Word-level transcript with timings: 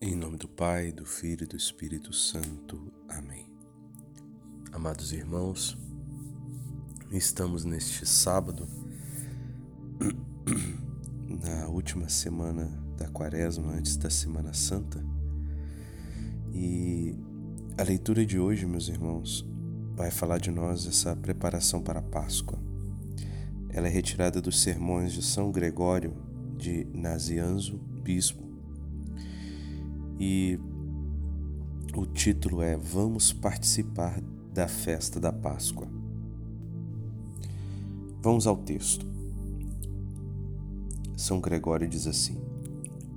Em 0.00 0.14
nome 0.14 0.36
do 0.36 0.46
Pai, 0.46 0.92
do 0.92 1.04
Filho 1.04 1.42
e 1.42 1.46
do 1.48 1.56
Espírito 1.56 2.12
Santo. 2.12 2.80
Amém. 3.08 3.50
Amados 4.70 5.12
irmãos, 5.12 5.76
estamos 7.10 7.64
neste 7.64 8.06
sábado, 8.06 8.68
na 11.26 11.66
última 11.66 12.08
semana 12.08 12.66
da 12.96 13.08
Quaresma, 13.08 13.72
antes 13.72 13.96
da 13.96 14.08
Semana 14.08 14.54
Santa, 14.54 15.04
e 16.54 17.18
a 17.76 17.82
leitura 17.82 18.24
de 18.24 18.38
hoje, 18.38 18.66
meus 18.66 18.86
irmãos, 18.86 19.44
vai 19.96 20.12
falar 20.12 20.38
de 20.38 20.52
nós 20.52 20.86
essa 20.86 21.16
preparação 21.16 21.82
para 21.82 21.98
a 21.98 22.04
Páscoa. 22.04 22.62
Ela 23.68 23.88
é 23.88 23.90
retirada 23.90 24.40
dos 24.40 24.62
sermões 24.62 25.12
de 25.12 25.24
São 25.24 25.50
Gregório 25.50 26.16
de 26.56 26.84
Nazianzo, 26.94 27.78
bispo 28.00 28.47
e 30.18 30.58
o 31.96 32.04
título 32.06 32.62
é 32.62 32.76
Vamos 32.76 33.32
participar 33.32 34.20
da 34.52 34.66
festa 34.66 35.20
da 35.20 35.32
Páscoa. 35.32 35.88
Vamos 38.20 38.46
ao 38.46 38.56
texto. 38.56 39.06
São 41.16 41.40
Gregório 41.40 41.88
diz 41.88 42.06
assim: 42.06 42.36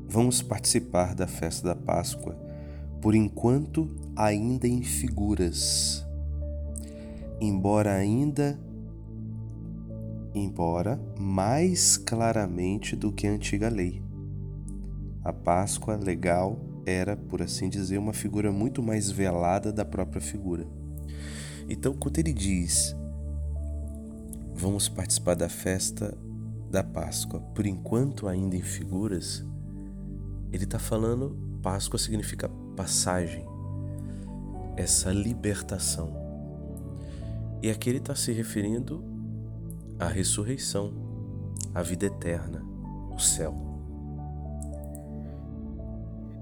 Vamos 0.08 0.41
participar 0.41 1.16
da 1.16 1.27
festa 1.27 1.67
da 1.67 1.75
Páscoa, 1.75 2.35
por 3.02 3.16
enquanto 3.16 3.89
ainda 4.16 4.67
em 4.67 4.83
figuras, 4.83 6.05
embora 7.39 7.94
ainda 7.94 8.59
embora 10.33 10.99
mais 11.20 11.97
claramente 11.97 12.95
do 12.95 13.11
que 13.11 13.27
a 13.27 13.31
antiga 13.31 13.70
lei. 13.70 14.02
A 15.23 15.33
Páscoa 15.33 15.95
legal 15.95 16.70
era, 16.85 17.16
por 17.16 17.41
assim 17.41 17.70
dizer, 17.70 17.98
uma 17.98 18.13
figura 18.13 18.52
muito 18.52 18.81
mais 18.81 19.09
velada 19.09 19.72
da 19.72 19.86
própria 19.86 20.22
figura. 20.22 20.66
Então, 21.69 21.94
quando 21.94 22.17
ele 22.17 22.33
diz: 22.33 22.95
Vamos 24.53 24.88
participar 24.88 25.36
da 25.36 25.50
festa 25.50 26.17
da 26.70 26.83
Páscoa, 26.83 27.39
por 27.55 27.66
enquanto 27.66 28.28
ainda 28.28 28.55
em 28.55 28.61
figuras, 28.61 29.44
ele 30.52 30.66
está 30.66 30.78
falando: 30.78 31.38
Páscoa 31.61 31.97
significa 31.97 32.50
passagem, 32.75 33.45
essa 34.75 35.11
libertação. 35.11 36.16
E 37.64 37.70
aqui 37.70 37.89
ele 37.89 38.00
está 38.00 38.16
se 38.16 38.31
referindo 38.31 39.03
à 40.00 40.08
ressurreição, 40.08 40.94
à 41.73 41.81
vida 41.81 42.05
eterna, 42.05 42.64
o 43.14 43.20
céu. 43.20 43.70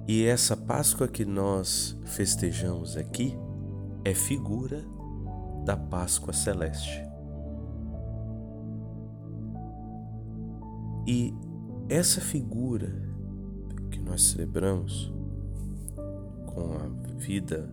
E 0.10 0.26
essa 0.26 0.58
Páscoa 0.58 1.08
que 1.08 1.24
nós 1.24 1.96
festejamos 2.04 2.98
aqui 2.98 3.38
é 4.04 4.16
figura 4.16 4.84
da 5.64 5.78
Páscoa 5.78 6.34
celeste. 6.34 7.04
E 11.06 11.32
essa 11.88 12.20
figura 12.20 12.92
que 13.92 14.00
nós 14.00 14.24
celebramos 14.24 15.14
com 16.48 16.74
a 16.74 17.14
vida, 17.16 17.72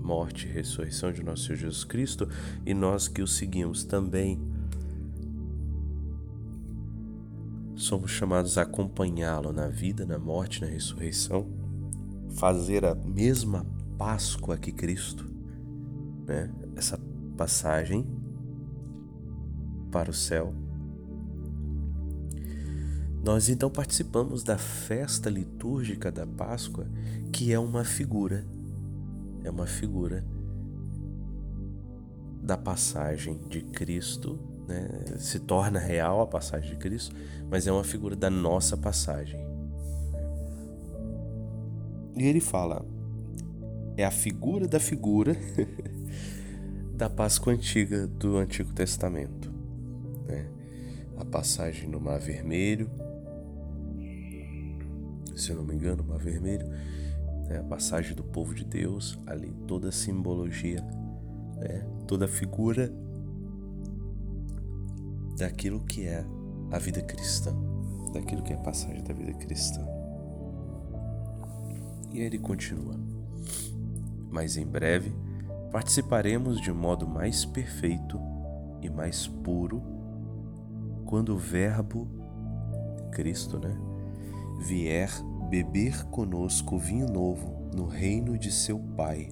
morte 0.00 0.46
e 0.46 0.52
ressurreição 0.52 1.10
de 1.10 1.24
nosso 1.24 1.46
Senhor 1.46 1.56
Jesus 1.56 1.82
Cristo 1.82 2.28
e 2.64 2.72
nós 2.72 3.08
que 3.08 3.22
o 3.22 3.26
seguimos 3.26 3.82
também 3.82 4.40
somos 7.76 8.10
chamados 8.10 8.56
a 8.56 8.62
acompanhá-lo 8.62 9.52
na 9.52 9.68
vida, 9.68 10.06
na 10.06 10.18
morte, 10.18 10.62
na 10.62 10.66
ressurreição, 10.66 11.46
fazer 12.30 12.84
a 12.84 12.94
mesma 12.94 13.66
Páscoa 13.98 14.58
que 14.58 14.72
Cristo, 14.72 15.26
né? 16.26 16.50
Essa 16.74 16.98
passagem 17.36 18.06
para 19.90 20.10
o 20.10 20.14
céu. 20.14 20.52
Nós 23.22 23.48
então 23.48 23.70
participamos 23.70 24.42
da 24.42 24.58
festa 24.58 25.28
litúrgica 25.30 26.12
da 26.12 26.26
Páscoa, 26.26 26.86
que 27.32 27.52
é 27.52 27.58
uma 27.58 27.84
figura, 27.84 28.46
é 29.42 29.50
uma 29.50 29.66
figura 29.66 30.24
da 32.42 32.56
passagem 32.56 33.40
de 33.48 33.62
Cristo 33.62 34.38
né? 34.66 34.88
se 35.18 35.38
torna 35.40 35.78
real 35.78 36.20
a 36.20 36.26
passagem 36.26 36.70
de 36.70 36.76
Cristo, 36.76 37.14
mas 37.50 37.66
é 37.66 37.72
uma 37.72 37.84
figura 37.84 38.16
da 38.16 38.28
nossa 38.28 38.76
passagem. 38.76 39.40
E 42.16 42.24
ele 42.24 42.40
fala, 42.40 42.84
é 43.96 44.04
a 44.04 44.10
figura 44.10 44.66
da 44.66 44.80
figura 44.80 45.36
da 46.96 47.10
Páscoa 47.10 47.52
antiga 47.52 48.06
do 48.06 48.38
Antigo 48.38 48.72
Testamento. 48.72 49.52
Né? 50.26 50.48
A 51.18 51.24
passagem 51.24 51.88
no 51.88 52.00
Mar 52.00 52.18
Vermelho, 52.18 52.90
se 55.34 55.50
eu 55.50 55.56
não 55.56 55.64
me 55.64 55.74
engano, 55.74 56.02
Mar 56.02 56.18
Vermelho, 56.18 56.66
né? 57.48 57.58
a 57.58 57.62
passagem 57.64 58.14
do 58.14 58.24
povo 58.24 58.54
de 58.54 58.64
Deus, 58.64 59.18
ali 59.26 59.52
toda 59.66 59.90
a 59.90 59.92
simbologia, 59.92 60.80
né? 61.56 61.86
toda 62.06 62.24
a 62.24 62.28
figura 62.28 62.90
daquilo 65.36 65.80
que 65.80 66.06
é 66.06 66.24
a 66.70 66.78
vida 66.78 67.00
cristã, 67.02 67.54
daquilo 68.12 68.42
que 68.42 68.52
é 68.52 68.56
a 68.56 68.60
passagem 68.60 69.02
da 69.02 69.14
vida 69.14 69.32
cristã. 69.34 69.86
E 72.12 72.20
ele 72.20 72.38
continua: 72.38 72.98
Mas 74.30 74.56
em 74.56 74.66
breve 74.66 75.12
participaremos 75.70 76.60
de 76.60 76.72
modo 76.72 77.06
mais 77.06 77.44
perfeito 77.44 78.18
e 78.80 78.88
mais 78.88 79.26
puro 79.26 79.82
quando 81.04 81.34
o 81.34 81.38
Verbo, 81.38 82.08
Cristo, 83.12 83.58
né, 83.58 83.76
vier 84.58 85.10
beber 85.48 86.04
conosco 86.06 86.78
vinho 86.78 87.06
novo 87.06 87.70
no 87.74 87.86
reino 87.86 88.36
de 88.36 88.50
seu 88.50 88.78
Pai, 88.96 89.28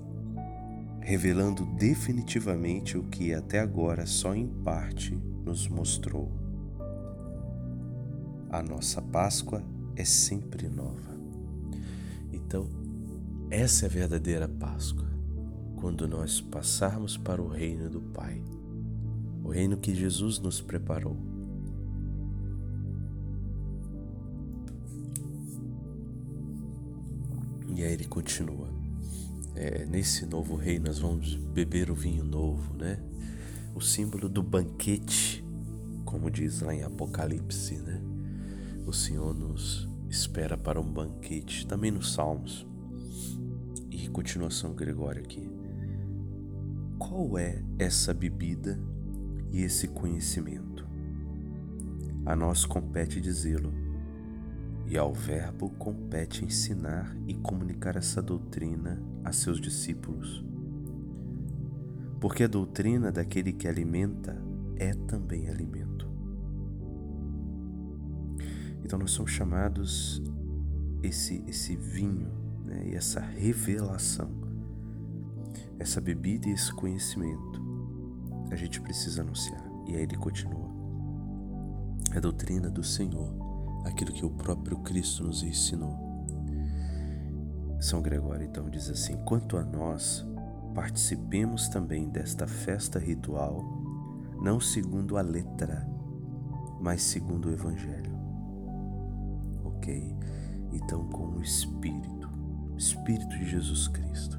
revelando 1.00 1.66
definitivamente 1.76 2.97
o 2.97 3.04
que 3.04 3.34
até 3.34 3.59
agora 3.59 4.06
só 4.06 4.34
em 4.34 4.47
parte 4.47 5.19
nos 5.44 5.69
mostrou. 5.69 6.32
A 8.50 8.62
nossa 8.62 9.03
Páscoa 9.03 9.62
é 9.97 10.05
sempre 10.05 10.69
nova. 10.69 11.15
Então, 12.32 12.69
essa 13.50 13.87
é 13.87 13.88
a 13.88 13.93
verdadeira 13.93 14.49
Páscoa, 14.49 15.09
quando 15.77 16.09
nós 16.09 16.41
passarmos 16.41 17.16
para 17.16 17.43
o 17.43 17.49
reino 17.49 17.91
do 17.91 18.00
Pai, 18.00 18.43
o 19.43 19.50
reino 19.50 19.77
que 19.77 19.94
Jesus 19.94 20.38
nos 20.38 20.60
preparou. 20.60 21.16
E 27.77 27.83
aí 27.83 27.93
ele 27.93 28.04
continua. 28.04 28.69
É, 29.56 29.84
nesse 29.84 30.27
novo 30.27 30.56
reino 30.56 30.87
nós 30.87 30.99
vamos 30.99 31.34
beber 31.37 31.91
o 31.91 31.94
vinho 31.94 32.25
novo, 32.25 32.75
né? 32.75 32.99
O 33.74 33.80
símbolo 33.80 34.28
do 34.28 34.42
banquete, 34.42 35.44
como 36.04 36.30
diz 36.30 36.60
lá 36.60 36.72
em 36.72 36.84
Apocalipse, 36.84 37.74
né? 37.78 38.00
O 38.86 38.92
Senhor 38.92 39.34
nos 39.34 39.88
espera 40.08 40.56
para 40.56 40.80
um 40.80 40.92
banquete, 40.92 41.66
também 41.66 41.90
nos 41.90 42.12
Salmos. 42.12 42.64
E 43.90 44.08
continuação 44.08 44.74
Gregório 44.74 45.22
aqui. 45.22 45.50
Qual 46.98 47.36
é 47.36 47.64
essa 47.78 48.14
bebida 48.14 48.78
e 49.50 49.62
esse 49.62 49.88
conhecimento? 49.88 50.86
A 52.24 52.36
nós 52.36 52.64
compete 52.64 53.20
dizê-lo, 53.20 53.74
e 54.86 54.96
ao 54.96 55.12
Verbo 55.12 55.70
compete 55.70 56.44
ensinar 56.44 57.16
e 57.27 57.34
comunicar 57.34 57.97
essa 57.97 58.22
doutrina 58.22 59.03
a 59.24 59.32
seus 59.32 59.60
discípulos 59.60 60.44
porque 62.24 62.42
a 62.42 62.48
doutrina 62.48 63.12
daquele 63.12 63.53
que 63.53 63.68
alimenta 63.68 64.34
é 64.78 64.94
também 64.94 65.47
alimento. 65.47 66.09
Então 68.82 68.98
nós 68.98 69.10
somos 69.10 69.30
chamados 69.30 70.22
esse 71.03 71.44
esse 71.47 71.76
vinho 71.76 72.32
né, 72.65 72.82
e 72.86 72.94
essa 72.94 73.21
revelação, 73.21 74.30
essa 75.78 76.00
bebida 76.00 76.48
e 76.48 76.53
esse 76.53 76.72
conhecimento, 76.72 77.62
a 78.50 78.56
gente 78.56 78.80
precisa 78.80 79.20
anunciar. 79.20 79.62
E 79.86 79.94
aí 79.94 80.04
ele 80.04 80.16
continua. 80.16 80.70
A 82.16 82.20
doutrina 82.20 82.70
do 82.70 82.82
Senhor, 82.82 83.34
aquilo 83.84 84.15
que 84.15 84.24
o 84.24 84.30
próprio 84.30 84.78
Cristo 84.78 85.24
nos 85.24 85.42
ensinou. 85.42 85.94
São 87.78 88.00
Gregório 88.00 88.47
então 88.47 88.70
diz 88.70 88.88
assim: 88.88 89.15
quanto 89.27 89.59
a 89.59 89.62
nós, 89.62 90.27
participemos 90.74 91.68
também 91.68 92.09
desta 92.10 92.47
festa 92.47 92.98
ritual, 92.98 93.65
não 94.42 94.60
segundo 94.60 95.16
a 95.16 95.22
letra, 95.22 95.88
mas 96.80 97.03
segundo 97.03 97.48
o 97.48 97.53
Evangelho. 97.53 98.12
Ok? 99.65 100.16
Então, 100.72 101.09
com 101.09 101.36
o 101.36 101.42
Espírito, 101.42 102.28
Espírito 102.76 103.28
de 103.28 103.48
Jesus 103.48 103.88
Cristo. 103.88 104.38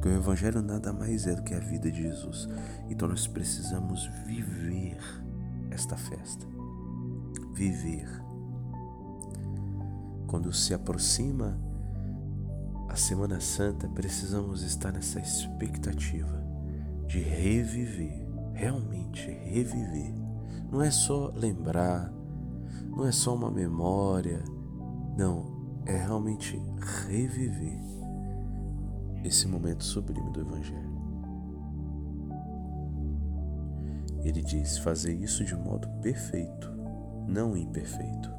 Porque 0.00 0.08
o 0.08 0.16
Evangelho 0.16 0.62
nada 0.62 0.92
mais 0.92 1.26
é 1.26 1.34
do 1.34 1.42
que 1.42 1.54
a 1.54 1.60
vida 1.60 1.90
de 1.90 2.04
Jesus. 2.04 2.48
Então 2.88 3.06
nós 3.06 3.26
precisamos 3.26 4.06
viver 4.24 4.96
esta 5.70 5.94
festa. 5.94 6.46
Viver. 7.52 8.08
Quando 10.26 10.52
se 10.54 10.72
aproxima 10.72 11.60
a 12.90 12.96
Semana 12.96 13.40
Santa, 13.40 13.88
precisamos 13.88 14.64
estar 14.64 14.90
nessa 14.90 15.20
expectativa 15.20 16.42
de 17.06 17.20
reviver, 17.20 18.26
realmente 18.52 19.30
reviver. 19.30 20.12
Não 20.72 20.82
é 20.82 20.90
só 20.90 21.32
lembrar, 21.36 22.12
não 22.88 23.06
é 23.06 23.12
só 23.12 23.32
uma 23.32 23.48
memória, 23.48 24.42
não, 25.16 25.82
é 25.86 25.96
realmente 25.96 26.60
reviver 27.06 27.80
esse 29.22 29.46
momento 29.46 29.84
sublime 29.84 30.32
do 30.32 30.40
Evangelho. 30.40 30.90
Ele 34.24 34.42
diz: 34.42 34.78
fazer 34.78 35.14
isso 35.14 35.44
de 35.44 35.54
modo 35.54 35.88
perfeito, 36.02 36.68
não 37.28 37.56
imperfeito, 37.56 38.32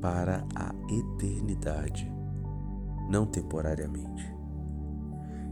para 0.00 0.46
a 0.54 0.72
eternidade, 0.88 2.15
não 3.08 3.26
temporariamente. 3.26 4.34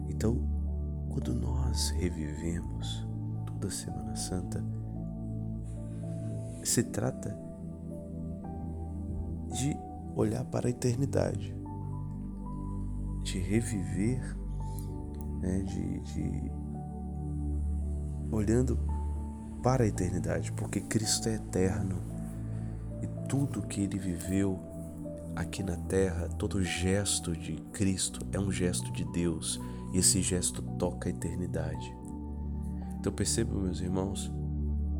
Então, 0.09 0.39
quando 1.09 1.35
nós 1.35 1.91
revivemos 1.91 3.07
toda 3.47 3.69
a 3.69 3.71
Semana 3.71 4.17
Santa, 4.17 4.65
se 6.63 6.83
trata 6.83 7.39
de 9.53 9.77
olhar 10.17 10.45
para 10.45 10.67
a 10.67 10.71
eternidade, 10.71 11.55
de 13.23 13.39
reviver, 13.39 14.37
né, 15.41 15.61
de, 15.61 16.01
de 16.01 16.53
olhando 18.31 18.79
para 19.63 19.85
a 19.85 19.87
eternidade, 19.87 20.53
porque 20.53 20.81
Cristo 20.81 21.29
é 21.29 21.35
eterno 21.35 21.97
e 23.03 23.29
tudo 23.29 23.67
que 23.67 23.83
ele 23.83 23.99
viveu 23.99 24.59
aqui 25.37 25.63
na 25.63 25.77
terra, 25.77 26.29
todo 26.39 26.63
gesto 26.63 27.33
de 27.37 27.57
Cristo 27.73 28.21
é 28.33 28.39
um 28.39 28.51
gesto 28.51 28.93
de 28.93 29.05
Deus 29.13 29.61
e 29.93 29.99
esse 29.99 30.23
gesto 30.23 30.63
toca 30.79 31.09
a 31.09 31.11
eternidade. 31.11 31.95
Então 32.99 33.13
percebam, 33.13 33.61
meus 33.61 33.81
irmãos, 33.81 34.33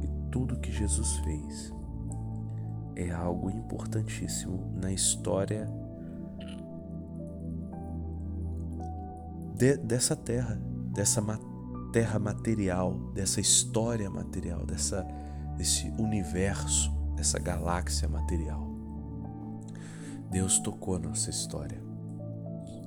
que 0.01 0.09
tudo 0.31 0.59
que 0.61 0.71
Jesus 0.71 1.17
fez 1.19 1.73
é 2.97 3.11
algo 3.11 3.51
importantíssimo 3.51 4.73
na 4.77 4.93
história 4.93 5.69
de, 9.57 9.77
dessa 9.79 10.15
terra, 10.15 10.61
dessa 10.93 11.23
terra 11.93 12.19
material, 12.19 12.95
dessa 13.15 13.41
história 13.41 14.11
material, 14.11 14.67
dessa, 14.67 15.07
desse 15.57 15.89
universo, 15.99 16.93
dessa 17.17 17.39
galáxia 17.39 18.09
material. 18.09 18.74
Deus 20.35 20.59
tocou 20.59 20.97
a 20.97 20.99
nossa 20.99 21.31
história. 21.31 21.81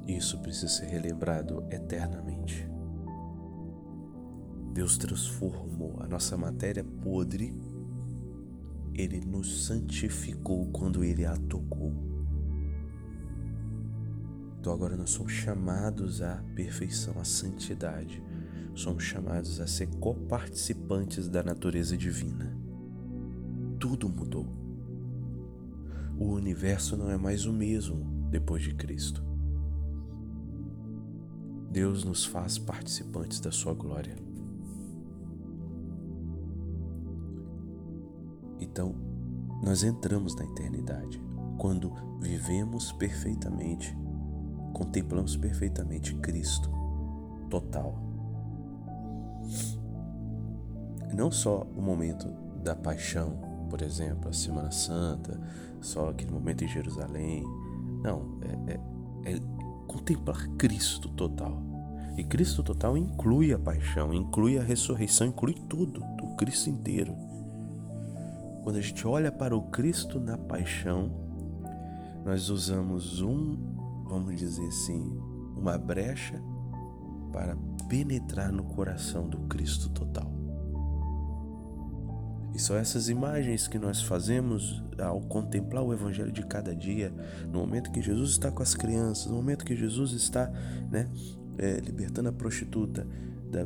Isso 0.06 0.38
precisa 0.40 0.68
ser 0.68 0.88
relembrado 0.88 1.64
eternamente. 1.72 2.70
Deus 4.74 4.98
transformou 4.98 5.96
a 6.02 6.08
nossa 6.08 6.36
matéria 6.36 6.84
podre 6.84 7.56
ele 8.94 9.22
nos 9.22 9.66
santificou 9.66 10.66
quando 10.74 11.06
ele 11.06 11.26
a 11.26 11.38
tocou. 11.38 11.94
Então 14.60 14.74
agora 14.74 14.98
nós 14.98 15.12
somos 15.12 15.32
chamados 15.32 16.22
à 16.22 16.44
perfeição, 16.54 17.18
à 17.18 17.24
santidade. 17.24 18.22
Somos 18.76 19.06
chamados 19.06 19.62
a 19.62 19.68
ser 19.68 19.88
coparticipantes 20.02 21.30
da 21.30 21.42
natureza 21.42 21.96
divina. 21.96 22.54
Tudo 23.80 24.10
mudou. 24.10 24.67
O 26.20 26.26
universo 26.26 26.98
não 26.98 27.10
é 27.10 27.18
mais 27.18 27.46
o 27.46 27.54
mesmo 27.54 28.30
depois 28.30 28.64
de 28.64 28.74
Cristo. 28.74 29.24
Deus 31.72 32.04
nos 32.04 32.26
faz 32.26 32.58
participantes 32.58 33.40
da 33.40 33.52
sua 33.52 33.74
glória. 33.74 34.16
Então, 38.60 38.96
nós 39.64 39.84
entramos 39.84 40.36
na 40.36 40.46
eternidade 40.46 41.22
quando 41.58 41.94
vivemos 42.20 42.92
perfeitamente, 42.94 43.96
contemplamos 44.74 45.36
perfeitamente 45.36 46.16
Cristo 46.16 46.70
total. 47.50 48.00
Não 51.14 51.32
só 51.32 51.64
o 51.76 51.82
momento 51.82 52.28
da 52.64 52.76
paixão, 52.76 53.40
por 53.70 53.82
exemplo, 53.82 54.30
a 54.30 54.34
Semana 54.34 54.72
Santa, 54.72 55.40
só 55.82 56.10
aquele 56.10 56.32
momento 56.32 56.64
em 56.64 56.68
Jerusalém. 56.68 57.44
Não, 58.04 58.40
é, 58.42 58.74
é, 58.74 59.34
é 59.34 59.40
contemplar 59.88 60.48
Cristo 60.58 61.10
total. 61.10 61.62
E 62.18 62.24
Cristo 62.24 62.64
total 62.64 62.98
inclui 62.98 63.54
a 63.54 63.60
paixão, 63.60 64.14
inclui 64.14 64.58
a 64.58 64.64
ressurreição, 64.64 65.28
inclui 65.28 65.54
tudo, 65.54 66.04
o 66.24 66.36
Cristo 66.36 66.70
inteiro. 66.70 67.16
Quando 68.64 68.78
a 68.78 68.82
gente 68.82 69.08
olha 69.08 69.32
para 69.32 69.56
o 69.56 69.62
Cristo 69.70 70.20
na 70.20 70.38
paixão, 70.38 71.12
nós 72.26 72.50
usamos 72.50 73.22
um, 73.22 73.56
vamos 74.06 74.36
dizer 74.36 74.68
assim, 74.68 75.18
uma 75.56 75.78
brecha 75.78 76.42
para 77.32 77.56
penetrar 77.88 78.52
no 78.52 78.64
coração 78.64 79.30
do 79.30 79.38
Cristo 79.48 79.90
total. 79.90 80.37
E 82.58 82.60
são 82.60 82.76
essas 82.76 83.08
imagens 83.08 83.68
que 83.68 83.78
nós 83.78 84.02
fazemos 84.02 84.84
ao 84.98 85.22
contemplar 85.22 85.84
o 85.84 85.94
Evangelho 85.94 86.32
de 86.32 86.44
cada 86.44 86.76
dia, 86.76 87.14
no 87.52 87.60
momento 87.60 87.92
que 87.92 88.02
Jesus 88.02 88.32
está 88.32 88.50
com 88.50 88.64
as 88.64 88.74
crianças, 88.74 89.28
no 89.28 89.36
momento 89.36 89.64
que 89.64 89.76
Jesus 89.76 90.12
está 90.12 90.50
né, 90.90 91.08
é, 91.60 91.80
libertando 91.80 92.30
a 92.30 92.32
prostituta 92.32 93.06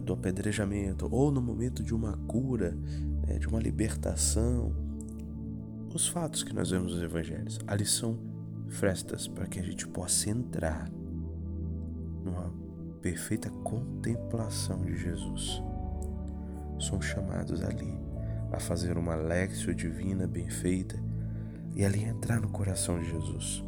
do 0.03 0.11
apedrejamento, 0.11 1.07
ou 1.09 1.31
no 1.31 1.41
momento 1.41 1.81
de 1.81 1.95
uma 1.95 2.17
cura, 2.27 2.77
né, 3.25 3.39
de 3.39 3.47
uma 3.47 3.61
libertação, 3.61 4.75
os 5.95 6.05
fatos 6.09 6.43
que 6.43 6.53
nós 6.53 6.69
vemos 6.69 6.91
nos 6.91 7.01
evangelhos. 7.01 7.61
Ali 7.65 7.85
são 7.85 8.19
frestas 8.67 9.25
para 9.25 9.47
que 9.47 9.57
a 9.57 9.63
gente 9.63 9.87
possa 9.87 10.29
entrar 10.29 10.91
numa 12.25 12.53
perfeita 13.01 13.49
contemplação 13.63 14.83
de 14.83 14.97
Jesus. 14.97 15.63
Somos 16.77 17.05
chamados 17.05 17.61
ali 17.63 18.10
a 18.51 18.59
fazer 18.59 18.97
uma 18.97 19.15
lexio 19.15 19.73
divina 19.73 20.27
bem 20.27 20.49
feita 20.49 20.99
e 21.73 21.85
ali 21.85 22.03
entrar 22.03 22.39
no 22.41 22.49
coração 22.49 22.99
de 22.99 23.09
Jesus, 23.09 23.63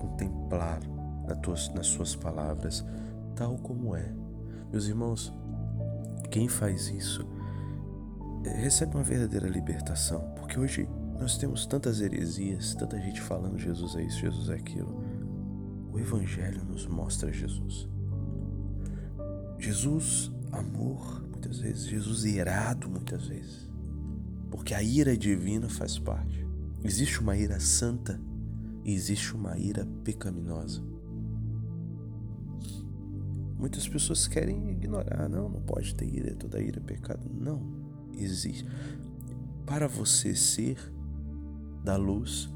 contemplar 0.00 0.80
nas 1.74 1.86
suas 1.86 2.14
palavras 2.14 2.84
tal 3.34 3.56
como 3.58 3.94
é. 3.96 4.12
Meus 4.70 4.86
irmãos, 4.86 5.32
quem 6.30 6.48
faz 6.48 6.88
isso 6.88 7.26
eh, 8.44 8.60
recebe 8.62 8.94
uma 8.94 9.02
verdadeira 9.02 9.48
libertação, 9.48 10.32
porque 10.36 10.58
hoje 10.58 10.88
nós 11.18 11.38
temos 11.38 11.66
tantas 11.66 12.00
heresias, 12.00 12.74
tanta 12.74 13.00
gente 13.00 13.20
falando 13.20 13.58
Jesus 13.58 13.96
é 13.96 14.02
isso, 14.02 14.20
Jesus 14.20 14.50
é 14.50 14.54
aquilo. 14.54 15.02
O 15.92 15.98
Evangelho 15.98 16.62
nos 16.64 16.86
mostra 16.86 17.32
Jesus. 17.32 17.88
Jesus, 19.58 20.30
amor, 20.52 21.22
muitas 21.30 21.58
vezes, 21.58 21.86
Jesus 21.86 22.24
irado, 22.24 22.88
muitas 22.88 23.26
vezes. 23.26 23.65
Porque 24.50 24.74
a 24.74 24.82
ira 24.82 25.16
divina 25.16 25.68
faz 25.68 25.98
parte. 25.98 26.46
Existe 26.84 27.20
uma 27.20 27.36
ira 27.36 27.58
santa 27.58 28.20
e 28.84 28.92
existe 28.92 29.34
uma 29.34 29.58
ira 29.58 29.86
pecaminosa. 30.04 30.82
Muitas 33.58 33.88
pessoas 33.88 34.28
querem 34.28 34.70
ignorar, 34.70 35.28
não, 35.28 35.48
não 35.48 35.60
pode 35.62 35.94
ter 35.94 36.06
ira, 36.06 36.34
toda 36.34 36.60
ira 36.60 36.78
é 36.78 36.82
pecado. 36.82 37.28
Não, 37.32 37.60
existe. 38.16 38.66
Para 39.64 39.88
você 39.88 40.34
ser 40.34 40.76
da 41.82 41.96
luz, 41.96 42.48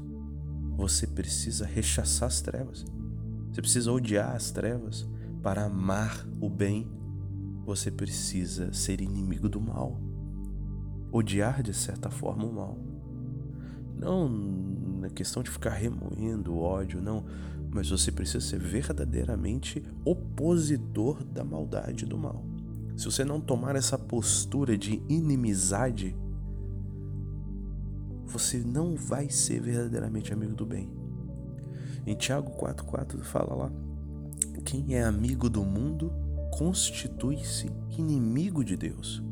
você 0.77 1.07
precisa 1.07 1.65
rechaçar 1.65 2.27
as 2.27 2.41
trevas. 2.41 2.85
Você 3.51 3.61
precisa 3.61 3.91
odiar 3.91 4.35
as 4.35 4.51
trevas. 4.51 5.07
Para 5.41 5.65
amar 5.65 6.25
o 6.39 6.49
bem, 6.49 6.89
você 7.65 7.91
precisa 7.91 8.71
ser 8.71 9.01
inimigo 9.01 9.49
do 9.49 9.59
mal. 9.59 9.99
Odiar, 11.11 11.61
de 11.61 11.73
certa 11.73 12.09
forma, 12.09 12.45
o 12.45 12.53
mal. 12.53 12.77
Não 13.97 14.29
na 15.01 15.09
questão 15.09 15.41
de 15.41 15.49
ficar 15.49 15.71
remoendo 15.71 16.53
o 16.53 16.61
ódio, 16.61 17.01
não. 17.01 17.25
Mas 17.69 17.89
você 17.89 18.11
precisa 18.11 18.45
ser 18.45 18.59
verdadeiramente 18.59 19.83
opositor 20.05 21.23
da 21.23 21.43
maldade 21.43 22.05
e 22.05 22.07
do 22.07 22.17
mal. 22.17 22.43
Se 22.95 23.05
você 23.05 23.25
não 23.25 23.41
tomar 23.41 23.75
essa 23.75 23.97
postura 23.97 24.77
de 24.77 25.01
inimizade, 25.09 26.15
você 28.25 28.59
não 28.59 28.95
vai 28.95 29.29
ser 29.29 29.61
verdadeiramente 29.61 30.31
amigo 30.31 30.53
do 30.53 30.65
bem. 30.65 30.89
Em 32.05 32.15
Tiago 32.15 32.51
4,4 32.51 33.21
fala 33.21 33.53
lá 33.53 33.71
Quem 34.65 34.95
é 34.95 35.03
amigo 35.03 35.49
do 35.49 35.63
mundo 35.63 36.11
constitui-se 36.51 37.71
inimigo 37.97 38.63
de 38.63 38.75
Deus. 38.75 39.23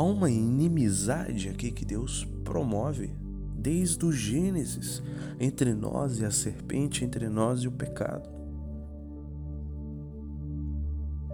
Há 0.00 0.02
uma 0.02 0.30
inimizade 0.30 1.50
aqui 1.50 1.70
que 1.70 1.84
Deus 1.84 2.24
promove 2.42 3.14
desde 3.54 4.02
o 4.06 4.10
Gênesis 4.10 5.02
entre 5.38 5.74
nós 5.74 6.20
e 6.20 6.24
a 6.24 6.30
serpente, 6.30 7.04
entre 7.04 7.28
nós 7.28 7.60
e 7.60 7.68
o 7.68 7.70
pecado. 7.70 8.26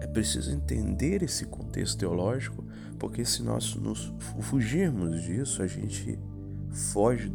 É 0.01 0.07
preciso 0.07 0.51
entender 0.51 1.23
esse 1.23 1.45
contexto 1.45 1.99
teológico, 1.99 2.61
porque 2.99 3.23
se 3.23 3.41
nós 3.41 3.73
nos 3.75 4.13
fugirmos 4.41 5.21
disso, 5.21 5.63
a 5.63 5.67
gente 5.67 6.19
foge 6.91 7.31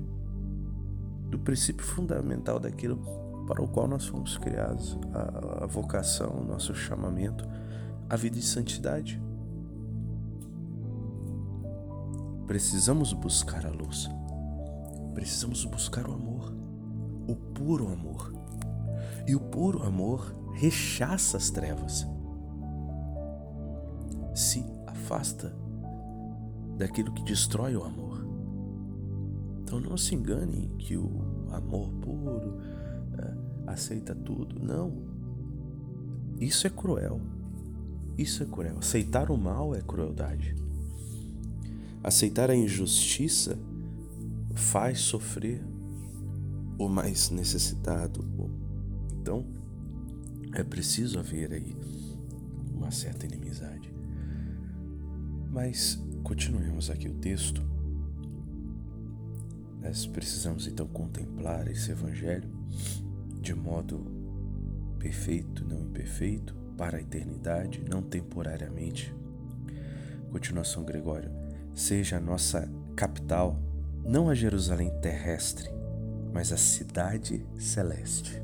do 1.30 1.38
princípio 1.38 1.86
fundamental 1.86 2.60
daquilo 2.60 2.98
para 3.46 3.62
o 3.62 3.68
qual 3.68 3.88
nós 3.88 4.04
fomos 4.04 4.36
criados, 4.36 4.98
a, 5.14 5.64
vocação, 5.64 6.42
o 6.42 6.44
nosso 6.44 6.74
chamamento, 6.74 7.48
a 8.06 8.16
vida 8.16 8.36
de 8.36 8.44
santidade. 8.44 9.31
Precisamos 12.52 13.14
buscar 13.14 13.64
a 13.64 13.70
luz. 13.70 14.10
Precisamos 15.14 15.64
buscar 15.64 16.06
o 16.06 16.12
amor, 16.12 16.54
o 17.26 17.34
puro 17.34 17.88
amor. 17.88 18.30
E 19.26 19.34
o 19.34 19.40
puro 19.40 19.82
amor 19.82 20.36
rechaça 20.52 21.38
as 21.38 21.48
trevas. 21.48 22.06
Se 24.34 24.62
afasta 24.86 25.56
daquilo 26.76 27.14
que 27.14 27.24
destrói 27.24 27.74
o 27.74 27.84
amor. 27.84 28.22
Então 29.62 29.80
não 29.80 29.96
se 29.96 30.14
engane 30.14 30.74
que 30.78 30.94
o 30.94 31.46
amor 31.52 31.88
puro 32.02 32.58
é, 33.16 33.70
aceita 33.72 34.14
tudo. 34.14 34.62
Não. 34.62 34.92
Isso 36.38 36.66
é 36.66 36.70
cruel. 36.70 37.18
Isso 38.18 38.42
é 38.42 38.46
cruel. 38.46 38.76
Aceitar 38.76 39.30
o 39.30 39.38
mal 39.38 39.74
é 39.74 39.80
crueldade. 39.80 40.61
Aceitar 42.04 42.50
a 42.50 42.56
injustiça 42.56 43.56
faz 44.54 44.98
sofrer 44.98 45.62
o 46.76 46.88
mais 46.88 47.30
necessitado. 47.30 48.24
Então, 49.20 49.46
é 50.52 50.64
preciso 50.64 51.20
haver 51.20 51.52
aí 51.52 51.76
uma 52.74 52.90
certa 52.90 53.24
inimizade. 53.24 53.94
Mas 55.48 56.02
continuemos 56.24 56.90
aqui 56.90 57.08
o 57.08 57.14
texto. 57.14 57.62
Nós 59.80 60.04
precisamos 60.04 60.66
então 60.66 60.88
contemplar 60.88 61.68
esse 61.68 61.92
evangelho 61.92 62.50
de 63.40 63.54
modo 63.54 64.04
perfeito, 64.98 65.64
não 65.64 65.82
imperfeito, 65.82 66.54
para 66.76 66.98
a 66.98 67.00
eternidade, 67.00 67.84
não 67.88 68.02
temporariamente. 68.02 69.14
Continuação, 70.32 70.84
Gregório 70.84 71.41
seja 71.74 72.16
a 72.16 72.20
nossa 72.20 72.68
capital, 72.94 73.58
não 74.04 74.28
a 74.28 74.34
Jerusalém 74.34 74.90
terrestre, 75.00 75.70
mas 76.32 76.52
a 76.52 76.56
cidade 76.56 77.44
celeste. 77.58 78.40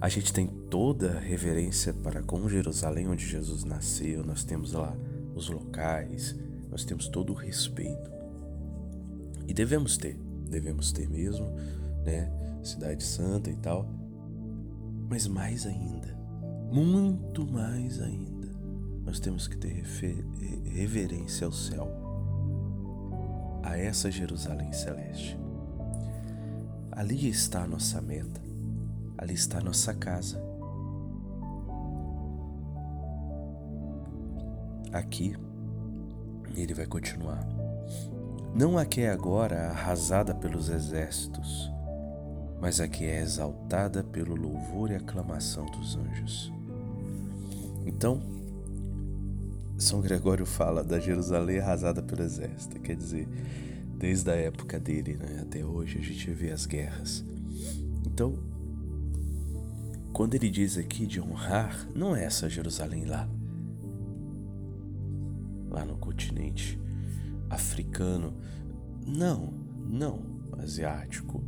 A 0.00 0.08
gente 0.08 0.32
tem 0.32 0.46
toda 0.46 1.12
a 1.12 1.20
reverência 1.20 1.92
para 1.92 2.22
com 2.22 2.48
Jerusalém, 2.48 3.08
onde 3.08 3.26
Jesus 3.26 3.64
nasceu, 3.64 4.24
nós 4.24 4.44
temos 4.44 4.72
lá 4.72 4.96
os 5.34 5.48
locais, 5.48 6.36
nós 6.70 6.84
temos 6.84 7.08
todo 7.08 7.30
o 7.30 7.36
respeito. 7.36 8.10
E 9.46 9.54
devemos 9.54 9.96
ter, 9.96 10.16
devemos 10.48 10.92
ter 10.92 11.08
mesmo, 11.08 11.46
né? 12.04 12.30
Cidade 12.62 13.04
Santa 13.04 13.50
e 13.50 13.56
tal. 13.56 13.88
Mas 15.08 15.26
mais 15.26 15.66
ainda, 15.66 16.16
muito 16.70 17.46
mais 17.50 18.00
ainda 18.00 18.35
nós 19.06 19.20
temos 19.20 19.46
que 19.46 19.56
ter 19.56 19.84
reverência 20.64 21.46
ao 21.46 21.52
céu, 21.52 21.88
a 23.62 23.78
essa 23.78 24.10
Jerusalém 24.10 24.72
celeste. 24.72 25.38
Ali 26.90 27.28
está 27.28 27.62
a 27.62 27.66
nossa 27.68 28.02
meta, 28.02 28.40
ali 29.16 29.34
está 29.34 29.58
a 29.58 29.62
nossa 29.62 29.94
casa. 29.94 30.42
Aqui, 34.92 35.36
ele 36.56 36.74
vai 36.74 36.86
continuar. 36.86 37.46
Não 38.54 38.76
a 38.76 38.84
que 38.84 39.02
é 39.02 39.10
agora 39.10 39.68
arrasada 39.68 40.34
pelos 40.34 40.68
exércitos, 40.68 41.70
mas 42.60 42.80
a 42.80 42.88
que 42.88 43.04
é 43.04 43.20
exaltada 43.20 44.02
pelo 44.02 44.34
louvor 44.34 44.90
e 44.90 44.96
aclamação 44.96 45.66
dos 45.66 45.96
anjos. 45.96 46.52
Então, 47.84 48.35
são 49.78 50.00
Gregório 50.00 50.46
fala 50.46 50.82
da 50.82 50.98
Jerusalém 50.98 51.58
arrasada 51.58 52.02
pelo 52.02 52.22
exército, 52.22 52.80
quer 52.80 52.96
dizer, 52.96 53.28
desde 53.98 54.30
a 54.30 54.34
época 54.34 54.80
dele 54.80 55.16
né, 55.16 55.40
até 55.42 55.64
hoje 55.64 55.98
a 55.98 56.02
gente 56.02 56.30
vê 56.30 56.50
as 56.50 56.66
guerras. 56.66 57.24
Então, 58.06 58.38
quando 60.12 60.34
ele 60.34 60.48
diz 60.48 60.78
aqui 60.78 61.06
de 61.06 61.20
honrar, 61.20 61.86
não 61.94 62.16
é 62.16 62.24
essa 62.24 62.48
Jerusalém 62.48 63.04
lá, 63.04 63.28
lá 65.68 65.84
no 65.84 65.98
continente 65.98 66.80
africano, 67.50 68.34
não, 69.06 69.52
não, 69.86 70.22
asiático, 70.58 71.44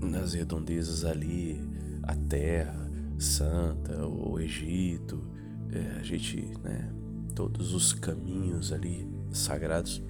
nas 0.00 0.34
redondezas 0.34 1.04
ali, 1.04 1.60
a 2.02 2.14
terra 2.16 2.90
santa, 3.18 4.04
o 4.04 4.40
Egito, 4.40 5.31
é, 5.72 5.98
a 5.98 6.02
gente, 6.02 6.52
né, 6.62 6.90
todos 7.34 7.74
os 7.74 7.92
caminhos 7.92 8.72
ali 8.72 9.08
sagrados. 9.32 10.00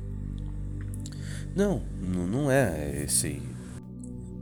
Não, 1.54 1.82
não 2.00 2.50
é 2.50 3.04
esse. 3.04 3.42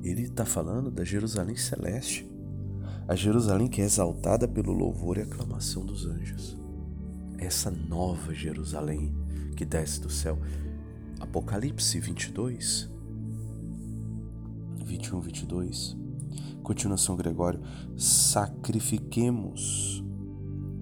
Ele 0.02 0.22
está 0.22 0.46
falando 0.46 0.90
da 0.90 1.04
Jerusalém 1.04 1.56
celeste, 1.56 2.26
a 3.06 3.14
Jerusalém 3.14 3.68
que 3.68 3.82
é 3.82 3.84
exaltada 3.84 4.48
pelo 4.48 4.72
louvor 4.72 5.18
e 5.18 5.22
aclamação 5.22 5.84
dos 5.84 6.06
anjos. 6.06 6.56
Essa 7.38 7.70
nova 7.70 8.32
Jerusalém 8.32 9.14
que 9.56 9.64
desce 9.64 10.00
do 10.00 10.08
céu. 10.08 10.38
Apocalipse 11.18 11.98
22, 12.00 12.88
21, 14.84 15.20
22. 15.20 15.96
Continuação 16.62 17.16
Gregório. 17.16 17.60
Sacrifiquemos 17.96 20.02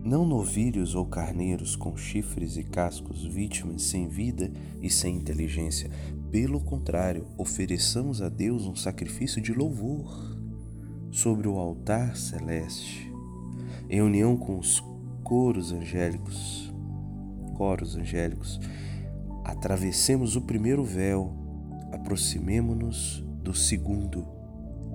não 0.08 0.24
novilhos 0.24 0.94
ou 0.94 1.04
carneiros 1.04 1.76
com 1.76 1.94
chifres 1.94 2.56
e 2.56 2.64
cascos, 2.64 3.26
vítimas 3.26 3.82
sem 3.82 4.08
vida 4.08 4.50
e 4.80 4.88
sem 4.88 5.14
inteligência. 5.14 5.90
Pelo 6.30 6.60
contrário, 6.60 7.26
ofereçamos 7.36 8.22
a 8.22 8.30
Deus 8.30 8.64
um 8.64 8.74
sacrifício 8.74 9.38
de 9.38 9.52
louvor 9.52 10.34
sobre 11.10 11.46
o 11.46 11.58
altar 11.58 12.16
celeste, 12.16 13.12
em 13.90 14.00
união 14.00 14.34
com 14.34 14.58
os 14.58 14.82
coros 15.22 15.72
angélicos. 15.72 16.72
Coros 17.54 17.94
angélicos. 17.94 18.58
Atravessemos 19.44 20.36
o 20.36 20.40
primeiro 20.40 20.84
véu, 20.84 21.36
aproximemo-nos 21.92 23.22
do 23.42 23.52
segundo 23.52 24.26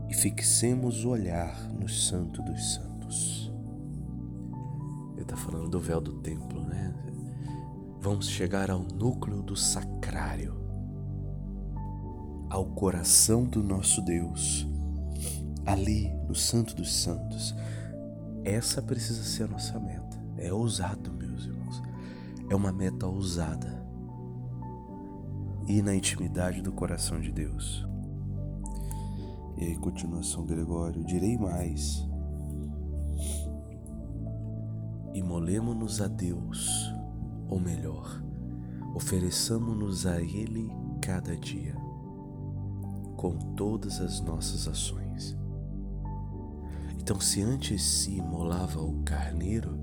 e 0.10 0.15
fixemos 0.15 1.05
o 1.05 1.10
olhar 1.10 1.72
no 1.72 1.88
Santo 1.88 2.41
dos 2.41 2.74
Santos. 2.74 3.42
Ele 5.24 5.32
está 5.32 5.38
falando 5.38 5.70
do 5.70 5.80
véu 5.80 6.01
do 6.01 6.12
templo, 6.15 6.62
né? 6.65 6.94
Vamos 8.01 8.27
chegar 8.27 8.70
ao 8.70 8.82
núcleo 8.82 9.42
do 9.42 9.56
sacrário, 9.56 10.53
ao 12.50 12.65
coração 12.65 13.46
do 13.46 13.63
nosso 13.63 14.01
Deus, 14.01 14.68
ali 15.65 16.13
no 16.27 16.36
Santo 16.36 16.75
dos 16.75 16.94
Santos. 16.94 17.56
Essa 18.44 18.82
precisa 18.82 19.24
ser 19.24 19.44
a 19.44 19.48
nossa 19.48 19.80
meta. 19.80 20.22
É 20.36 20.51
ousado, 20.51 21.13
meus 21.13 21.46
irmãos. 21.46 21.82
É 22.50 22.56
uma 22.56 22.74
meta 22.74 23.08
ousada. 23.08 23.82
E 25.70 25.82
na 25.82 25.96
intimidade 25.96 26.62
do 26.62 26.74
coração 26.74 27.22
de 27.22 27.32
Deus. 27.32 27.88
E 29.56 29.63
aí, 29.63 29.77
continuação, 29.77 30.46
Gregório, 30.46 31.01
direi 31.06 31.38
mais 31.38 32.06
imolemo-nos 35.13 36.01
a 36.01 36.08
Deus, 36.08 36.93
ou 37.48 37.60
melhor, 37.60 38.22
ofereçamo-nos 38.96 40.05
a 40.05 40.22
Ele 40.22 40.72
cada 41.01 41.36
dia, 41.38 41.75
com 43.15 43.38
todas 43.55 44.00
as 44.00 44.22
nossas 44.22 44.67
ações. 44.67 45.38
Então, 46.98 47.20
se 47.20 47.41
antes 47.41 47.84
se 47.84 48.15
imolava 48.15 48.82
o 48.82 49.03
carneiro, 49.03 49.79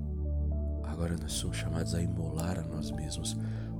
agora 0.83 1.15
nós 1.17 1.33
somos 1.33 1.57
chamados 1.57 1.93
a 1.93 2.01
imolar 2.01 2.59
a 2.59 2.63
nós 2.63 2.91
mesmos, 2.91 3.37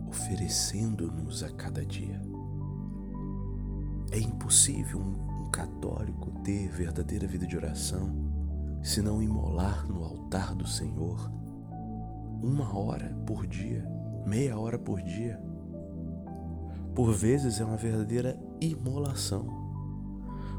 oferecendo-nos 0.07 1.43
a 1.43 1.49
cada 1.49 1.85
dia. 1.85 2.21
É 4.11 4.19
impossível 4.19 4.99
um 4.99 5.49
católico 5.49 6.31
ter 6.43 6.69
verdadeira 6.69 7.27
vida 7.27 7.47
de 7.47 7.57
oração 7.57 8.31
se 8.83 9.01
não 9.01 9.21
imolar 9.21 9.87
no 9.87 10.03
altar 10.03 10.55
do 10.55 10.67
Senhor 10.67 11.31
uma 12.41 12.77
hora 12.77 13.15
por 13.25 13.45
dia, 13.45 13.85
meia 14.25 14.57
hora 14.57 14.77
por 14.77 15.01
dia? 15.01 15.41
Por 16.95 17.13
vezes 17.13 17.59
é 17.59 17.65
uma 17.65 17.77
verdadeira 17.77 18.37
imolação. 18.59 19.47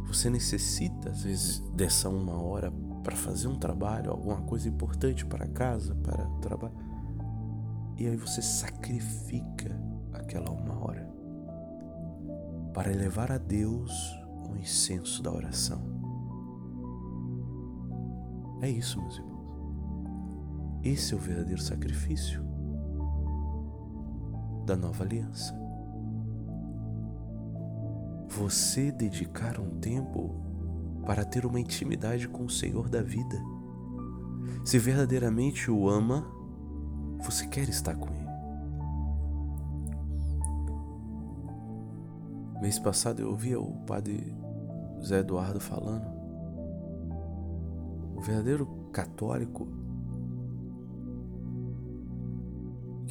Você 0.06 0.30
necessita, 0.30 1.10
às 1.10 1.22
vezes, 1.22 1.60
dessa 1.74 2.08
uma 2.08 2.40
hora 2.40 2.72
para 3.02 3.16
fazer 3.16 3.48
um 3.48 3.58
trabalho, 3.58 4.10
alguma 4.10 4.42
coisa 4.42 4.68
importante 4.68 5.26
para 5.26 5.46
casa, 5.46 5.94
para 5.96 6.26
o 6.26 6.38
trabalho. 6.38 6.74
E 7.98 8.06
aí 8.06 8.16
você 8.16 8.40
sacrifica 8.40 9.78
aquela 10.12 10.50
uma 10.50 10.82
hora 10.84 11.08
para 12.72 12.92
elevar 12.92 13.30
a 13.30 13.38
Deus 13.38 13.92
o 14.48 14.56
incenso 14.56 15.22
da 15.22 15.32
oração. 15.32 15.82
É 18.60 18.70
isso, 18.70 19.00
meus 19.00 19.16
irmãos. 19.16 19.31
Esse 20.84 21.14
é 21.14 21.16
o 21.16 21.20
verdadeiro 21.20 21.62
sacrifício 21.62 22.42
da 24.66 24.76
nova 24.76 25.04
aliança. 25.04 25.54
Você 28.28 28.90
dedicar 28.90 29.60
um 29.60 29.78
tempo 29.78 30.34
para 31.06 31.24
ter 31.24 31.46
uma 31.46 31.60
intimidade 31.60 32.28
com 32.28 32.44
o 32.44 32.50
Senhor 32.50 32.88
da 32.88 33.00
vida. 33.00 33.40
Se 34.64 34.76
verdadeiramente 34.78 35.70
o 35.70 35.88
ama, 35.88 36.26
você 37.20 37.46
quer 37.46 37.68
estar 37.68 37.94
com 37.94 38.08
Ele. 38.12 38.22
Mês 42.60 42.78
passado 42.78 43.20
eu 43.20 43.30
ouvia 43.30 43.60
o 43.60 43.72
padre 43.84 44.34
Zé 45.04 45.20
Eduardo 45.20 45.60
falando. 45.60 46.06
O 48.16 48.20
verdadeiro 48.20 48.66
católico 48.92 49.68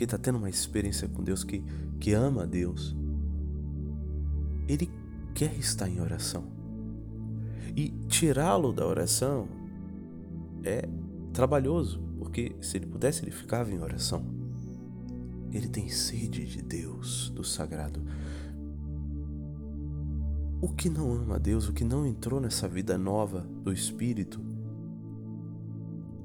que 0.01 0.05
está 0.05 0.17
tendo 0.17 0.39
uma 0.39 0.49
experiência 0.49 1.07
com 1.07 1.23
Deus, 1.23 1.43
que, 1.43 1.63
que 1.99 2.11
ama 2.11 2.41
a 2.41 2.45
Deus, 2.47 2.95
ele 4.67 4.89
quer 5.35 5.53
estar 5.59 5.87
em 5.87 6.01
oração. 6.01 6.43
E 7.75 7.89
tirá-lo 8.07 8.73
da 8.73 8.83
oração 8.83 9.47
é 10.63 10.89
trabalhoso, 11.31 12.01
porque 12.17 12.55
se 12.61 12.77
ele 12.77 12.87
pudesse, 12.87 13.23
ele 13.23 13.29
ficava 13.29 13.71
em 13.71 13.79
oração. 13.79 14.25
Ele 15.51 15.67
tem 15.67 15.87
sede 15.87 16.47
de 16.47 16.63
Deus, 16.63 17.29
do 17.35 17.43
sagrado. 17.43 18.03
O 20.59 20.69
que 20.69 20.89
não 20.89 21.13
ama 21.13 21.35
a 21.35 21.39
Deus, 21.39 21.69
o 21.69 21.73
que 21.73 21.83
não 21.83 22.07
entrou 22.07 22.41
nessa 22.41 22.67
vida 22.67 22.97
nova 22.97 23.41
do 23.63 23.71
Espírito, 23.71 24.41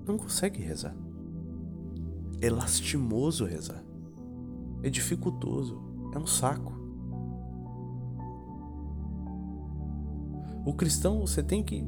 não 0.06 0.16
consegue 0.16 0.62
rezar. 0.62 0.96
É 2.40 2.50
lastimoso 2.50 3.44
rezar. 3.44 3.82
É 4.82 4.90
dificultoso. 4.90 5.80
É 6.14 6.18
um 6.18 6.26
saco. 6.26 6.74
O 10.64 10.74
cristão, 10.74 11.20
você 11.20 11.42
tem 11.42 11.62
que 11.62 11.84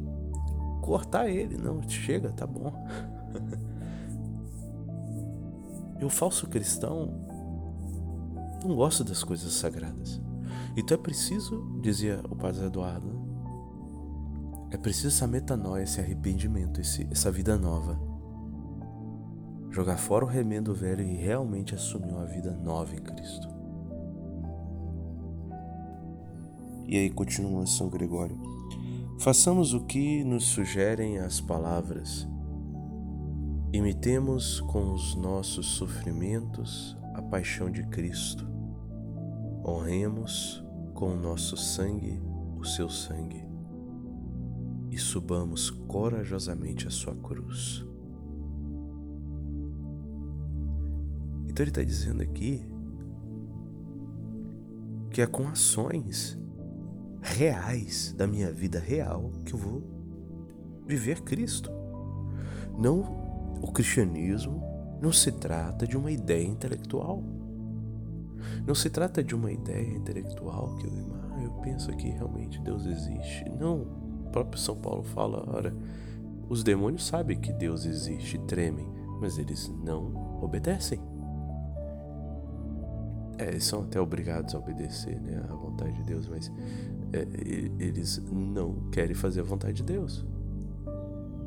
cortar 0.83 1.29
ele. 1.29 1.57
Não, 1.57 1.83
chega, 1.89 2.31
tá 2.31 2.47
bom. 2.47 2.73
e 6.01 6.05
o 6.05 6.09
falso 6.09 6.47
cristão 6.47 7.27
não 8.65 8.77
gosta 8.77 9.05
das 9.05 9.23
coisas 9.23 9.53
sagradas. 9.53 10.21
Então 10.77 10.97
é 10.97 11.01
preciso, 11.01 11.79
dizia 11.81 12.21
o 12.31 12.37
padre 12.37 12.67
Eduardo, 12.67 13.19
é 14.71 14.77
preciso 14.77 15.09
essa 15.09 15.27
metanoia, 15.27 15.83
esse 15.83 16.01
arrependimento, 16.01 16.81
esse, 16.81 17.07
essa 17.11 17.31
vida 17.31 17.57
nova. 17.57 17.99
Jogar 19.71 19.99
fora 19.99 20.25
o 20.25 20.29
remendo 20.29 20.75
velho 20.75 21.03
e 21.03 21.17
realmente 21.17 21.75
assumir 21.75 22.13
uma 22.13 22.25
vida 22.25 22.53
nova 22.53 22.95
em 22.95 23.03
Cristo. 23.03 23.49
E 26.87 26.97
aí 26.97 27.11
continua 27.11 27.67
São 27.67 27.89
Gregório. 27.89 28.41
Façamos 29.19 29.75
o 29.75 29.85
que 29.85 30.25
nos 30.25 30.45
sugerem 30.47 31.19
as 31.19 31.41
palavras. 31.41 32.27
Imitemos 33.73 34.61
com 34.61 34.95
os 34.95 35.15
nossos 35.15 35.67
sofrimentos 35.67 36.97
a 37.15 37.21
paixão 37.21 37.71
de 37.71 37.83
Cristo. 37.89 38.49
Honremos 39.63 40.65
com 40.95 41.13
o 41.13 41.17
nosso 41.17 41.57
sangue 41.57 42.23
o 42.57 42.65
seu 42.65 42.89
sangue 42.89 43.47
e 44.91 44.99
subamos 44.99 45.71
corajosamente 45.71 46.87
a 46.87 46.91
sua 46.91 47.15
cruz. 47.15 47.88
Então 51.59 51.65
ele 51.65 51.71
está 51.73 51.83
dizendo 51.83 52.23
aqui 52.23 52.65
que 55.11 55.21
é 55.21 55.27
com 55.27 55.49
ações 55.49 56.39
reais 57.21 58.15
da 58.17 58.29
minha 58.29 58.53
vida 58.53 58.79
real 58.79 59.33
que 59.45 59.55
eu 59.55 59.59
vou 59.59 59.83
viver 60.87 61.23
Cristo. 61.23 61.69
Não 62.79 63.01
o 63.61 63.73
cristianismo 63.73 64.63
não 65.03 65.11
se 65.11 65.33
trata 65.33 65.85
de 65.85 65.97
uma 65.97 66.13
ideia 66.13 66.47
intelectual. 66.47 67.25
Não 68.65 68.77
se 68.77 68.89
trata 68.89 69.21
de 69.25 69.35
uma 69.35 69.51
ideia 69.51 69.97
intelectual 69.97 70.77
que 70.77 70.87
eu, 70.87 70.93
ah, 71.33 71.43
eu 71.43 71.51
penso 71.55 71.91
que 71.97 72.09
realmente 72.09 72.61
Deus 72.61 72.87
existe. 72.87 73.45
Não. 73.59 73.81
O 74.27 74.31
próprio 74.31 74.61
São 74.61 74.77
Paulo 74.77 75.03
fala, 75.03 75.43
ora, 75.53 75.75
os 76.49 76.63
demônios 76.63 77.05
sabem 77.05 77.37
que 77.41 77.53
Deus 77.53 77.85
existe, 77.85 78.39
tremem, 78.47 78.89
mas 79.21 79.39
eles 79.39 79.69
não 79.83 80.41
obedecem. 80.41 81.18
É, 83.39 83.59
são 83.61 83.83
até 83.83 84.01
obrigados 84.01 84.55
a 84.55 84.59
obedecer 84.59 85.21
né, 85.21 85.41
à 85.49 85.55
vontade 85.55 85.97
de 85.97 86.03
Deus, 86.03 86.29
mas 86.29 86.51
é, 87.13 87.27
eles 87.79 88.21
não 88.31 88.91
querem 88.91 89.15
fazer 89.15 89.41
a 89.41 89.45
vontade 89.45 89.75
de 89.75 89.85
Deus. 89.85 90.27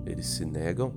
Eles 0.05 0.25
se 0.25 0.45
negam, 0.45 0.93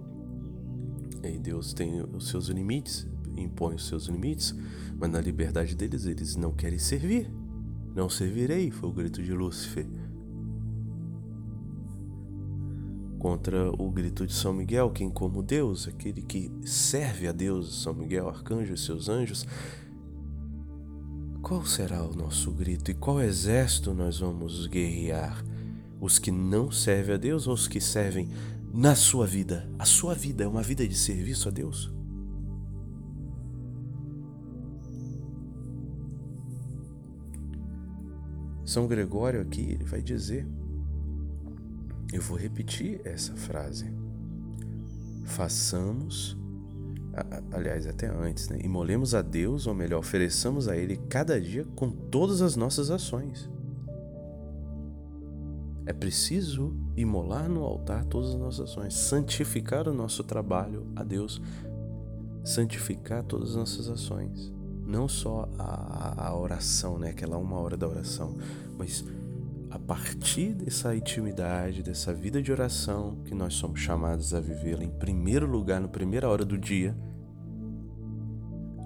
e 1.22 1.38
Deus 1.38 1.72
tem 1.72 2.00
os 2.00 2.28
seus 2.28 2.48
limites, 2.48 3.07
impõe 3.37 3.74
os 3.74 3.87
seus 3.87 4.07
limites, 4.07 4.54
mas 4.98 5.11
na 5.11 5.20
liberdade 5.20 5.74
deles 5.74 6.07
eles 6.07 6.37
não 6.37 6.52
querem 6.52 6.78
servir. 6.78 7.30
Não 7.94 8.09
servirei, 8.09 8.70
foi 8.70 8.88
o 8.88 8.92
grito 8.92 9.22
de 9.22 9.33
Lúcifer. 9.33 9.87
Contra 13.18 13.70
o 13.70 13.90
grito 13.90 14.26
de 14.26 14.35
São 14.35 14.52
Miguel, 14.52 14.90
quem 14.90 15.09
como 15.09 15.42
Deus, 15.42 15.88
aquele 15.88 16.20
que 16.20 16.50
serve 16.64 17.26
a 17.26 17.33
Deus, 17.33 17.83
São 17.83 17.94
Miguel, 17.94 18.28
arcanjo 18.28 18.74
e 18.74 18.78
seus 18.78 19.09
anjos, 19.09 19.46
qual 21.44 21.62
será 21.66 22.02
o 22.02 22.16
nosso 22.16 22.50
grito 22.50 22.90
e 22.90 22.94
qual 22.94 23.20
exército 23.20 23.92
nós 23.92 24.18
vamos 24.18 24.66
guerrear? 24.66 25.44
Os 26.00 26.18
que 26.18 26.30
não 26.30 26.70
servem 26.70 27.14
a 27.14 27.18
Deus 27.18 27.46
ou 27.46 27.52
os 27.52 27.68
que 27.68 27.83
servem 27.83 28.30
na 28.72 28.94
sua 28.94 29.26
vida? 29.26 29.68
A 29.78 29.85
sua 29.85 30.14
vida 30.14 30.44
é 30.44 30.48
uma 30.48 30.62
vida 30.62 30.88
de 30.88 30.96
serviço 30.96 31.46
a 31.48 31.52
Deus? 31.52 31.92
São 38.64 38.87
Gregório 38.87 39.42
aqui 39.42 39.61
ele 39.61 39.85
vai 39.85 40.00
dizer, 40.00 40.48
eu 42.11 42.22
vou 42.22 42.38
repetir 42.38 43.02
essa 43.04 43.37
frase. 43.37 43.92
Façamos, 45.26 46.38
aliás, 47.53 47.87
até 47.87 48.09
antes, 48.09 48.48
né? 48.48 48.59
Imolemos 48.62 49.14
a 49.14 49.22
Deus, 49.22 49.66
ou 49.66 49.74
melhor, 49.74 49.98
ofereçamos 49.98 50.68
a 50.68 50.77
Ele 50.77 50.96
cada 51.09 51.40
dia 51.40 51.64
com 51.77 51.90
todas 51.90 52.42
as 52.42 52.57
nossas 52.57 52.90
ações. 52.90 53.50
É 55.87 55.92
preciso 55.92 56.74
imolar 56.96 57.48
no 57.48 57.62
altar 57.62 58.05
todas 58.07 58.31
as 58.31 58.37
nossas 58.37 58.70
ações, 58.70 58.94
santificar 58.94 59.87
o 59.87 59.92
nosso 59.92 60.24
trabalho 60.24 60.87
a 60.96 61.05
Deus, 61.05 61.40
santificar 62.42 63.22
todas 63.22 63.50
as 63.50 63.57
nossas 63.57 63.88
ações 63.88 64.55
não 64.87 65.09
só 65.09 65.48
a, 65.59 66.29
a 66.29 66.37
oração, 66.37 66.98
né, 66.98 67.11
aquela 67.11 67.38
uma 67.38 67.57
hora 67.57 67.77
da 67.77 67.88
oração, 67.88 68.37
mas 68.77 69.05
a 69.74 69.78
partir 69.78 70.54
dessa 70.54 70.94
intimidade, 70.94 71.82
dessa 71.82 72.14
vida 72.14 72.40
de 72.40 72.52
oração 72.52 73.16
que 73.24 73.34
nós 73.34 73.54
somos 73.54 73.80
chamados 73.80 74.32
a 74.32 74.38
vivê-la 74.38 74.84
em 74.84 74.88
primeiro 74.88 75.48
lugar, 75.48 75.80
na 75.80 75.88
primeira 75.88 76.28
hora 76.28 76.44
do 76.44 76.56
dia, 76.56 76.96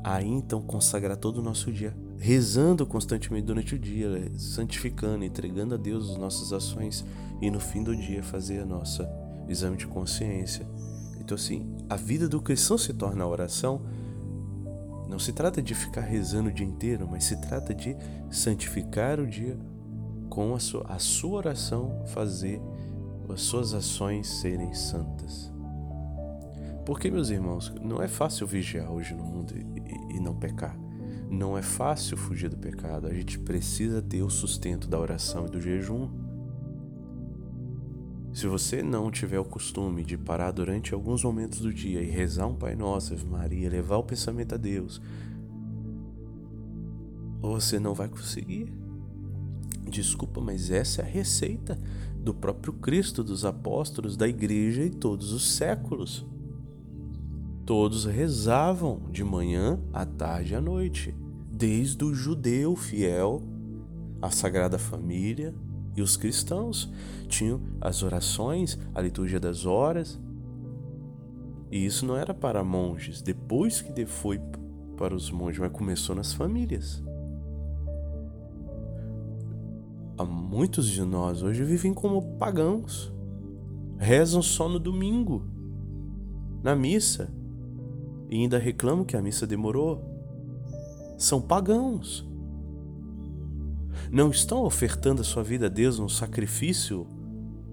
aí 0.02 0.26
então 0.26 0.62
consagrar 0.62 1.18
todo 1.18 1.40
o 1.40 1.42
nosso 1.42 1.70
dia, 1.70 1.94
rezando 2.16 2.86
constantemente 2.86 3.44
durante 3.44 3.74
o 3.74 3.78
dia, 3.78 4.32
santificando, 4.38 5.26
entregando 5.26 5.74
a 5.74 5.76
Deus 5.76 6.12
as 6.12 6.16
nossas 6.16 6.54
ações 6.54 7.04
e 7.42 7.50
no 7.50 7.60
fim 7.60 7.82
do 7.82 7.94
dia 7.94 8.22
fazer 8.22 8.60
a 8.60 8.64
nossa 8.64 9.06
exame 9.46 9.76
de 9.76 9.86
consciência. 9.86 10.66
Então 11.20 11.34
assim, 11.34 11.70
a 11.90 11.96
vida 11.96 12.26
do 12.26 12.40
cristão 12.40 12.78
se 12.78 12.94
torna 12.94 13.24
a 13.24 13.28
oração 13.28 13.82
não 15.06 15.18
se 15.18 15.34
trata 15.34 15.60
de 15.60 15.74
ficar 15.74 16.00
rezando 16.00 16.48
o 16.48 16.52
dia 16.52 16.66
inteiro, 16.66 17.06
mas 17.06 17.24
se 17.24 17.36
trata 17.36 17.74
de 17.74 17.94
santificar 18.30 19.20
o 19.20 19.26
dia 19.26 19.58
com 20.38 20.54
a 20.54 20.60
sua, 20.60 20.84
a 20.88 21.00
sua 21.00 21.36
oração 21.38 22.00
fazer 22.14 22.62
as 23.28 23.40
suas 23.40 23.74
ações 23.74 24.28
serem 24.28 24.72
santas. 24.72 25.52
Porque, 26.86 27.10
meus 27.10 27.28
irmãos, 27.28 27.74
não 27.82 28.00
é 28.00 28.06
fácil 28.06 28.46
vigiar 28.46 28.88
hoje 28.88 29.14
no 29.14 29.24
mundo 29.24 29.52
e, 29.56 30.16
e 30.16 30.20
não 30.20 30.36
pecar. 30.36 30.78
Não 31.28 31.58
é 31.58 31.62
fácil 31.62 32.16
fugir 32.16 32.48
do 32.48 32.56
pecado. 32.56 33.08
A 33.08 33.12
gente 33.12 33.36
precisa 33.36 34.00
ter 34.00 34.22
o 34.22 34.30
sustento 34.30 34.86
da 34.86 34.96
oração 35.00 35.46
e 35.46 35.50
do 35.50 35.60
jejum. 35.60 36.08
Se 38.32 38.46
você 38.46 38.80
não 38.80 39.10
tiver 39.10 39.40
o 39.40 39.44
costume 39.44 40.04
de 40.04 40.16
parar 40.16 40.52
durante 40.52 40.94
alguns 40.94 41.24
momentos 41.24 41.58
do 41.58 41.74
dia 41.74 42.00
e 42.00 42.10
rezar 42.10 42.46
um 42.46 42.54
Pai 42.54 42.76
Nosso, 42.76 43.12
Ave 43.12 43.26
Maria, 43.26 43.68
levar 43.68 43.96
o 43.96 44.04
pensamento 44.04 44.54
a 44.54 44.56
Deus, 44.56 45.02
você 47.40 47.80
não 47.80 47.92
vai 47.92 48.08
conseguir. 48.08 48.72
Desculpa, 49.88 50.40
mas 50.40 50.70
essa 50.70 51.02
é 51.02 51.04
a 51.04 51.08
receita 51.08 51.78
do 52.18 52.34
próprio 52.34 52.72
Cristo, 52.74 53.24
dos 53.24 53.44
apóstolos, 53.44 54.16
da 54.16 54.28
igreja 54.28 54.82
e 54.82 54.90
todos 54.90 55.32
os 55.32 55.52
séculos. 55.52 56.26
Todos 57.64 58.04
rezavam 58.04 59.02
de 59.10 59.22
manhã, 59.22 59.78
à 59.92 60.04
tarde 60.04 60.52
e 60.52 60.56
à 60.56 60.60
noite, 60.60 61.14
desde 61.50 62.04
o 62.04 62.14
judeu 62.14 62.74
fiel, 62.76 63.42
a 64.20 64.30
Sagrada 64.30 64.78
Família 64.78 65.54
e 65.96 66.02
os 66.02 66.16
cristãos 66.16 66.90
tinham 67.28 67.60
as 67.80 68.02
orações, 68.02 68.78
a 68.94 69.00
liturgia 69.00 69.40
das 69.40 69.66
horas. 69.66 70.18
E 71.70 71.84
isso 71.84 72.06
não 72.06 72.16
era 72.16 72.32
para 72.32 72.64
monges, 72.64 73.20
depois 73.20 73.80
que 73.80 74.06
foi 74.06 74.40
para 74.96 75.14
os 75.14 75.30
monges, 75.30 75.60
mas 75.60 75.72
começou 75.72 76.14
nas 76.14 76.32
famílias. 76.32 77.02
Há 80.18 80.24
muitos 80.24 80.88
de 80.88 81.04
nós 81.04 81.44
hoje 81.44 81.62
vivem 81.62 81.94
como 81.94 82.36
pagãos, 82.38 83.12
rezam 83.96 84.42
só 84.42 84.68
no 84.68 84.80
domingo, 84.80 85.44
na 86.60 86.74
missa, 86.74 87.32
e 88.28 88.34
ainda 88.34 88.58
reclamam 88.58 89.04
que 89.04 89.16
a 89.16 89.22
missa 89.22 89.46
demorou. 89.46 90.02
São 91.16 91.40
pagãos. 91.40 92.28
Não 94.10 94.30
estão 94.30 94.64
ofertando 94.64 95.20
a 95.20 95.24
sua 95.24 95.44
vida 95.44 95.66
a 95.66 95.68
Deus 95.68 96.00
num 96.00 96.08
sacrifício 96.08 97.06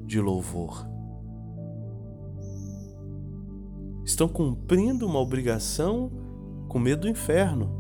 de 0.06 0.22
louvor. 0.22 0.88
Estão 4.06 4.28
cumprindo 4.28 5.08
uma 5.08 5.20
obrigação 5.20 6.12
com 6.68 6.78
medo 6.78 7.02
do 7.02 7.10
inferno. 7.10 7.72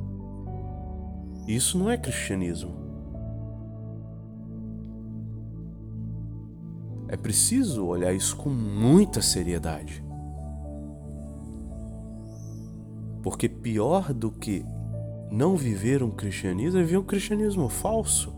Isso 1.47 1.78
não 1.78 1.88
é 1.88 1.97
cristianismo. 1.97 2.85
É 7.08 7.15
preciso 7.15 7.86
olhar 7.86 8.13
isso 8.13 8.36
com 8.36 8.50
muita 8.50 9.22
seriedade. 9.22 10.04
Porque 13.22 13.50
pior 13.50 14.13
do 14.13 14.32
que 14.32 14.65
não 15.32 15.56
viver 15.56 16.04
um 16.04 16.12
cristianismo 16.12 16.80
é 16.80 16.84
viver 16.84 16.98
um 16.98 17.04
cristianismo 17.04 17.68
falso. 17.70 18.34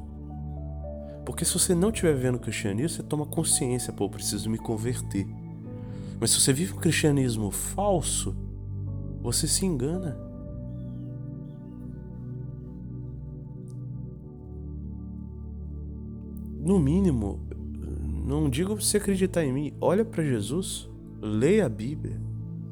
Porque 1.25 1.43
se 1.43 1.53
você 1.53 1.75
não 1.75 1.89
estiver 1.89 2.13
vivendo 2.15 2.35
o 2.35 2.39
cristianismo, 2.39 2.89
você 2.97 3.03
toma 3.03 3.25
consciência, 3.25 3.91
pô, 3.91 4.05
eu 4.05 4.09
preciso 4.09 4.49
me 4.49 4.57
converter. 4.57 5.27
Mas 6.19 6.31
se 6.31 6.39
você 6.39 6.53
vive 6.53 6.73
um 6.73 6.77
cristianismo 6.77 7.51
falso, 7.51 8.35
você 9.21 9.47
se 9.47 9.65
engana. 9.65 10.17
No 16.59 16.79
mínimo, 16.79 17.41
não 18.27 18.49
digo 18.49 18.75
você 18.75 18.97
acreditar 18.97 19.43
em 19.43 19.53
mim, 19.53 19.73
olha 19.79 20.03
para 20.03 20.23
Jesus, 20.23 20.89
leia 21.21 21.65
a 21.65 21.69
Bíblia, 21.69 22.19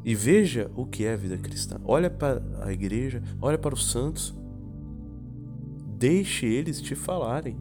e 0.06 0.14
veja 0.14 0.70
o 0.76 0.86
que 0.86 1.04
é 1.04 1.14
a 1.14 1.18
vida 1.18 1.36
cristã. 1.36 1.82
Olha 1.84 2.12
para 2.12 2.40
a 2.62 2.72
igreja, 2.72 3.24
olha 3.42 3.58
para 3.58 3.74
os 3.74 3.90
santos. 3.90 4.36
Deixe 5.98 6.46
eles 6.46 6.80
te 6.80 6.94
falarem. 6.94 7.58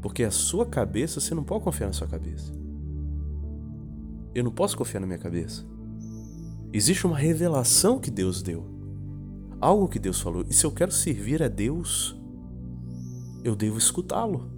Porque 0.00 0.22
a 0.22 0.30
sua 0.30 0.64
cabeça, 0.64 1.18
você 1.18 1.34
não 1.34 1.42
pode 1.42 1.64
confiar 1.64 1.88
na 1.88 1.92
sua 1.92 2.06
cabeça. 2.06 2.52
Eu 4.32 4.44
não 4.44 4.52
posso 4.52 4.76
confiar 4.76 5.00
na 5.00 5.06
minha 5.08 5.18
cabeça. 5.18 5.66
Existe 6.72 7.04
uma 7.04 7.18
revelação 7.18 7.98
que 7.98 8.10
Deus 8.10 8.40
deu. 8.40 8.64
Algo 9.60 9.88
que 9.88 9.98
Deus 9.98 10.20
falou. 10.20 10.44
E 10.48 10.54
se 10.54 10.64
eu 10.64 10.70
quero 10.70 10.92
servir 10.92 11.42
a 11.42 11.48
Deus, 11.48 12.16
eu 13.42 13.56
devo 13.56 13.78
escutá-lo, 13.78 14.52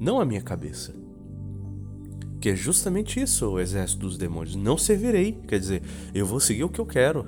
não 0.00 0.18
a 0.18 0.24
minha 0.24 0.40
cabeça. 0.40 0.94
Que 2.40 2.48
é 2.48 2.56
justamente 2.56 3.20
isso, 3.20 3.46
o 3.46 3.60
exército 3.60 4.00
dos 4.00 4.16
demônios. 4.16 4.56
Não 4.56 4.78
servirei. 4.78 5.32
Quer 5.46 5.60
dizer, 5.60 5.82
eu 6.14 6.24
vou 6.24 6.40
seguir 6.40 6.64
o 6.64 6.70
que 6.70 6.80
eu 6.80 6.86
quero. 6.86 7.26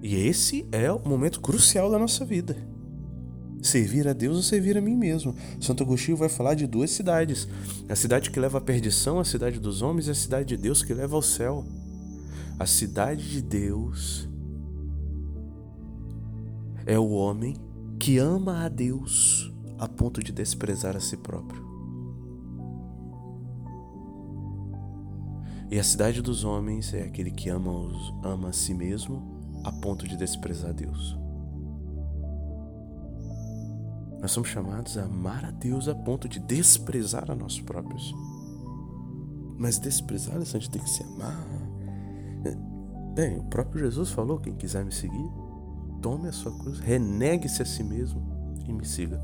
E 0.00 0.14
esse 0.14 0.66
é 0.70 0.90
o 0.90 1.00
momento 1.06 1.40
crucial 1.40 1.90
da 1.90 1.98
nossa 1.98 2.24
vida. 2.24 2.56
Servir 3.60 4.08
a 4.08 4.12
Deus 4.12 4.36
ou 4.36 4.42
servir 4.42 4.78
a 4.78 4.80
mim 4.80 4.96
mesmo. 4.96 5.34
Santo 5.60 5.82
Agostinho 5.82 6.16
vai 6.16 6.28
falar 6.28 6.54
de 6.54 6.66
duas 6.66 6.90
cidades: 6.90 7.46
a 7.88 7.96
cidade 7.96 8.30
que 8.30 8.40
leva 8.40 8.58
à 8.58 8.60
perdição, 8.60 9.18
a 9.18 9.24
cidade 9.24 9.58
dos 9.58 9.82
homens, 9.82 10.06
e 10.06 10.12
a 10.12 10.14
cidade 10.14 10.48
de 10.48 10.56
Deus 10.56 10.82
que 10.82 10.94
leva 10.94 11.16
ao 11.16 11.22
céu. 11.22 11.66
A 12.58 12.66
cidade 12.66 13.28
de 13.28 13.42
Deus 13.42 14.28
é 16.86 16.98
o 16.98 17.10
homem 17.10 17.54
que 18.00 18.16
ama 18.16 18.64
a 18.64 18.68
Deus 18.70 19.52
a 19.78 19.86
ponto 19.86 20.22
de 20.22 20.32
desprezar 20.32 20.96
a 20.96 21.00
si 21.00 21.18
próprio. 21.18 21.68
E 25.70 25.78
a 25.78 25.84
cidade 25.84 26.22
dos 26.22 26.42
homens 26.42 26.94
é 26.94 27.02
aquele 27.02 27.30
que 27.30 27.50
ama, 27.50 27.70
os, 27.70 28.14
ama 28.24 28.48
a 28.48 28.52
si 28.54 28.72
mesmo 28.72 29.38
a 29.64 29.70
ponto 29.70 30.08
de 30.08 30.16
desprezar 30.16 30.72
Deus. 30.72 31.16
Nós 34.22 34.32
somos 34.32 34.48
chamados 34.48 34.96
a 34.96 35.04
amar 35.04 35.44
a 35.44 35.50
Deus 35.50 35.86
a 35.86 35.94
ponto 35.94 36.26
de 36.26 36.40
desprezar 36.40 37.30
a 37.30 37.34
nós 37.34 37.60
próprios. 37.60 38.14
Mas 39.58 39.78
desprezar, 39.78 40.38
a 40.38 40.44
gente 40.44 40.70
tem 40.70 40.82
que 40.82 40.88
se 40.88 41.02
amar. 41.02 41.46
Bem, 43.14 43.38
o 43.38 43.44
próprio 43.44 43.84
Jesus 43.84 44.10
falou: 44.10 44.38
quem 44.38 44.54
quiser 44.54 44.84
me 44.84 44.92
seguir, 44.92 45.30
tome 46.00 46.28
a 46.28 46.32
sua 46.32 46.56
cruz, 46.56 46.78
renegue-se 46.80 47.62
a 47.62 47.64
si 47.64 47.82
mesmo 47.84 48.22
e 48.66 48.72
me 48.72 48.84
siga. 48.84 49.20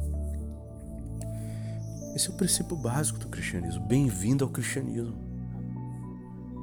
Esse 2.14 2.28
é 2.28 2.32
o 2.32 2.36
princípio 2.36 2.76
básico 2.76 3.18
do 3.18 3.28
cristianismo. 3.28 3.84
Bem-vindo 3.86 4.44
ao 4.44 4.50
cristianismo. 4.50 5.16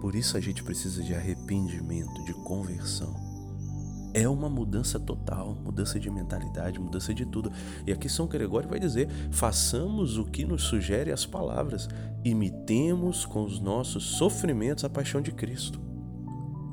Por 0.01 0.15
isso 0.15 0.35
a 0.35 0.39
gente 0.39 0.63
precisa 0.63 1.01
de 1.03 1.13
arrependimento, 1.13 2.23
de 2.25 2.33
conversão. 2.33 3.13
É 4.13 4.27
uma 4.29 4.49
mudança 4.49 4.99
total, 4.99 5.55
mudança 5.55 5.99
de 5.99 6.09
mentalidade, 6.09 6.79
mudança 6.79 7.13
de 7.13 7.25
tudo. 7.25 7.51
E 7.85 7.91
aqui 7.91 8.07
São 8.07 8.27
Gregório 8.27 8.69
vai 8.69 8.79
dizer: 8.79 9.09
façamos 9.31 10.17
o 10.17 10.25
que 10.25 10.45
nos 10.45 10.63
sugere 10.63 11.11
as 11.11 11.25
palavras, 11.25 11.87
imitemos 12.23 13.25
com 13.25 13.43
os 13.43 13.59
nossos 13.59 14.03
sofrimentos 14.17 14.83
a 14.83 14.89
paixão 14.89 15.21
de 15.21 15.31
Cristo. 15.31 15.81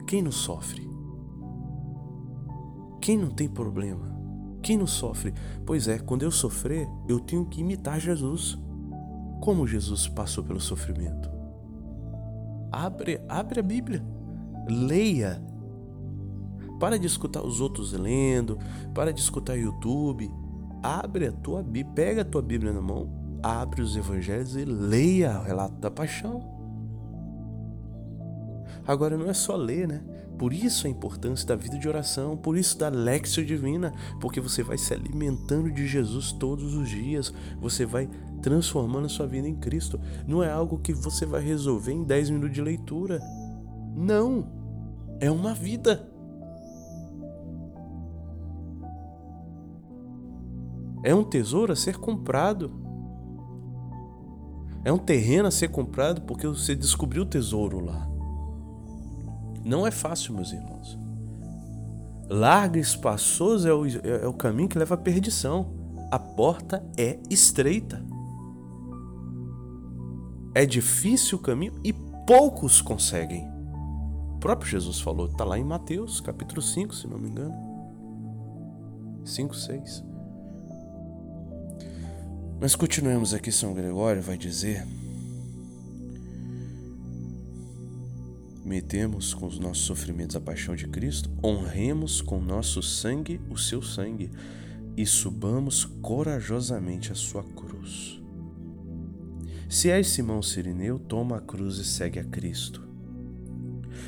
Quem 0.07 0.23
não 0.23 0.33
sofre? 0.33 0.90
Quem 3.01 3.17
não 3.17 3.31
tem 3.31 3.49
problema? 3.49 4.11
Quem 4.63 4.77
não 4.77 4.87
sofre? 4.87 5.33
Pois 5.65 5.89
é, 5.89 5.99
quando 5.99 6.23
eu 6.23 6.31
sofrer, 6.31 6.87
eu 7.09 7.19
tenho 7.19 7.47
que 7.47 7.61
imitar 7.61 7.99
Jesus 7.99 8.59
como 9.41 9.67
Jesus 9.67 10.07
passou 10.07 10.45
pelo 10.45 10.61
sofrimento. 10.61 11.31
Abre, 12.71 13.21
abre 13.29 13.61
a 13.61 13.63
Bíblia, 13.63 14.05
leia. 14.69 15.43
Para 16.79 16.99
de 16.99 17.07
escutar 17.07 17.43
os 17.43 17.61
outros 17.61 17.93
lendo, 17.93 18.59
para 18.95 19.13
de 19.13 19.21
escutar 19.21 19.57
YouTube. 19.57 20.31
Abre 20.83 21.27
a 21.27 21.33
tua 21.33 21.63
Bíblia, 21.63 21.95
pega 21.95 22.23
a 22.23 22.25
tua 22.25 22.43
Bíblia 22.43 22.73
na 22.73 22.81
mão, 22.81 23.11
abre 23.43 23.83
os 23.83 23.97
evangelhos 23.97 24.57
e 24.57 24.65
leia 24.65 25.41
o 25.41 25.45
relato 25.45 25.77
da 25.77 25.91
paixão. 25.91 26.50
Agora 28.91 29.17
não 29.17 29.31
é 29.31 29.33
só 29.33 29.55
ler, 29.55 29.87
né? 29.87 30.03
Por 30.37 30.53
isso 30.53 30.89
a 30.89 30.91
importância 30.91 31.47
da 31.47 31.55
vida 31.55 31.79
de 31.79 31.89
oração, 31.89 32.37
por 32.37 32.59
isso 32.59 32.77
da 32.77 32.89
Lexio 32.89 33.47
Divina, 33.47 33.95
porque 34.21 34.41
você 34.41 34.65
vai 34.65 34.77
se 34.77 34.93
alimentando 34.93 35.71
de 35.71 35.87
Jesus 35.87 36.33
todos 36.33 36.75
os 36.75 36.89
dias, 36.89 37.33
você 37.61 37.87
vai 37.87 38.11
transformando 38.43 39.07
a 39.07 39.09
sua 39.09 39.29
vida 39.29 39.47
em 39.47 39.55
Cristo. 39.55 40.01
Não 40.27 40.43
é 40.43 40.51
algo 40.51 40.81
que 40.81 40.93
você 40.93 41.25
vai 41.25 41.41
resolver 41.41 41.93
em 41.93 42.03
10 42.03 42.31
minutos 42.31 42.53
de 42.53 42.61
leitura. 42.61 43.23
Não! 43.95 44.45
É 45.21 45.31
uma 45.31 45.55
vida. 45.55 46.11
É 51.05 51.15
um 51.15 51.23
tesouro 51.23 51.73
a 51.73 51.77
ser 51.77 51.97
comprado. 51.97 52.73
É 54.85 54.93
um 54.93 54.99
terreno 54.99 55.47
a 55.47 55.53
ser 55.53 55.69
comprado 55.69 56.23
porque 56.23 56.49
você 56.49 56.75
descobriu 56.75 57.23
o 57.23 57.27
tesouro 57.27 57.79
lá. 57.79 58.10
Não 59.65 59.87
é 59.87 59.91
fácil, 59.91 60.35
meus 60.35 60.53
irmãos. 60.53 60.99
Largo 62.29 62.77
e 62.77 62.81
espaçoso 62.81 63.69
é 63.69 63.75
o, 63.75 63.87
é, 63.87 64.23
é 64.23 64.29
o 64.29 64.33
caminho 64.33 64.69
que 64.69 64.79
leva 64.79 64.95
à 64.95 64.99
perdição. 64.99 65.73
A 66.11 66.19
porta 66.19 66.85
é 66.97 67.19
estreita. 67.29 68.03
É 70.55 70.65
difícil 70.67 71.39
o 71.39 71.41
caminho 71.41 71.75
e 71.85 71.93
poucos 71.93 72.81
conseguem. 72.81 73.49
O 74.35 74.39
próprio 74.39 74.71
Jesus 74.71 75.01
falou, 75.01 75.27
está 75.27 75.45
lá 75.45 75.59
em 75.59 75.65
Mateus, 75.65 76.21
capítulo 76.21 76.63
5, 76.63 76.95
se 76.95 77.07
não 77.07 77.19
me 77.19 77.29
engano. 77.29 77.55
5, 79.25 79.55
6. 79.55 80.05
Mas 82.61 82.75
continuemos 82.75 83.33
aqui, 83.33 83.51
São 83.51 83.73
Gregório 83.73 84.23
vai 84.23 84.37
dizer 84.37 84.87
Metemos 88.71 89.35
com 89.35 89.49
os 89.49 89.59
nossos 89.59 89.83
sofrimentos 89.83 90.37
a 90.37 90.41
paixão 90.41 90.77
de 90.77 90.87
Cristo, 90.87 91.29
honremos 91.43 92.21
com 92.21 92.41
nosso 92.41 92.81
sangue 92.81 93.41
o 93.51 93.59
seu 93.59 93.83
sangue 93.83 94.31
e 94.97 95.05
subamos 95.05 95.85
corajosamente 96.01 97.11
a 97.11 97.17
sua 97.17 97.43
cruz. 97.43 98.23
Se 99.69 99.91
és 99.91 100.07
Simão 100.07 100.41
Sirineu, 100.41 101.01
toma 101.01 101.39
a 101.39 101.41
cruz 101.41 101.79
e 101.79 101.85
segue 101.85 102.21
a 102.21 102.25
Cristo. 102.25 102.89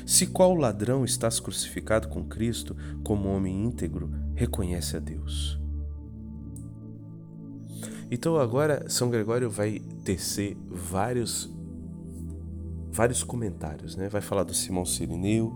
Se 0.05 0.27
qual 0.27 0.55
ladrão 0.55 1.03
estás 1.03 1.41
crucificado 1.41 2.07
com 2.07 2.23
Cristo, 2.23 2.73
como 3.03 3.27
homem 3.27 3.65
íntegro, 3.65 4.09
reconhece 4.33 4.95
a 4.95 4.99
Deus. 5.01 5.59
Então 8.09 8.37
agora 8.37 8.89
São 8.89 9.09
Gregório 9.09 9.49
vai 9.49 9.81
tecer 10.05 10.55
vários 10.69 11.53
vários 12.93 13.23
comentários, 13.23 13.95
né? 13.95 14.07
Vai 14.07 14.21
falar 14.21 14.43
do 14.43 14.53
Simão 14.53 14.85
Sirineu, 14.85 15.51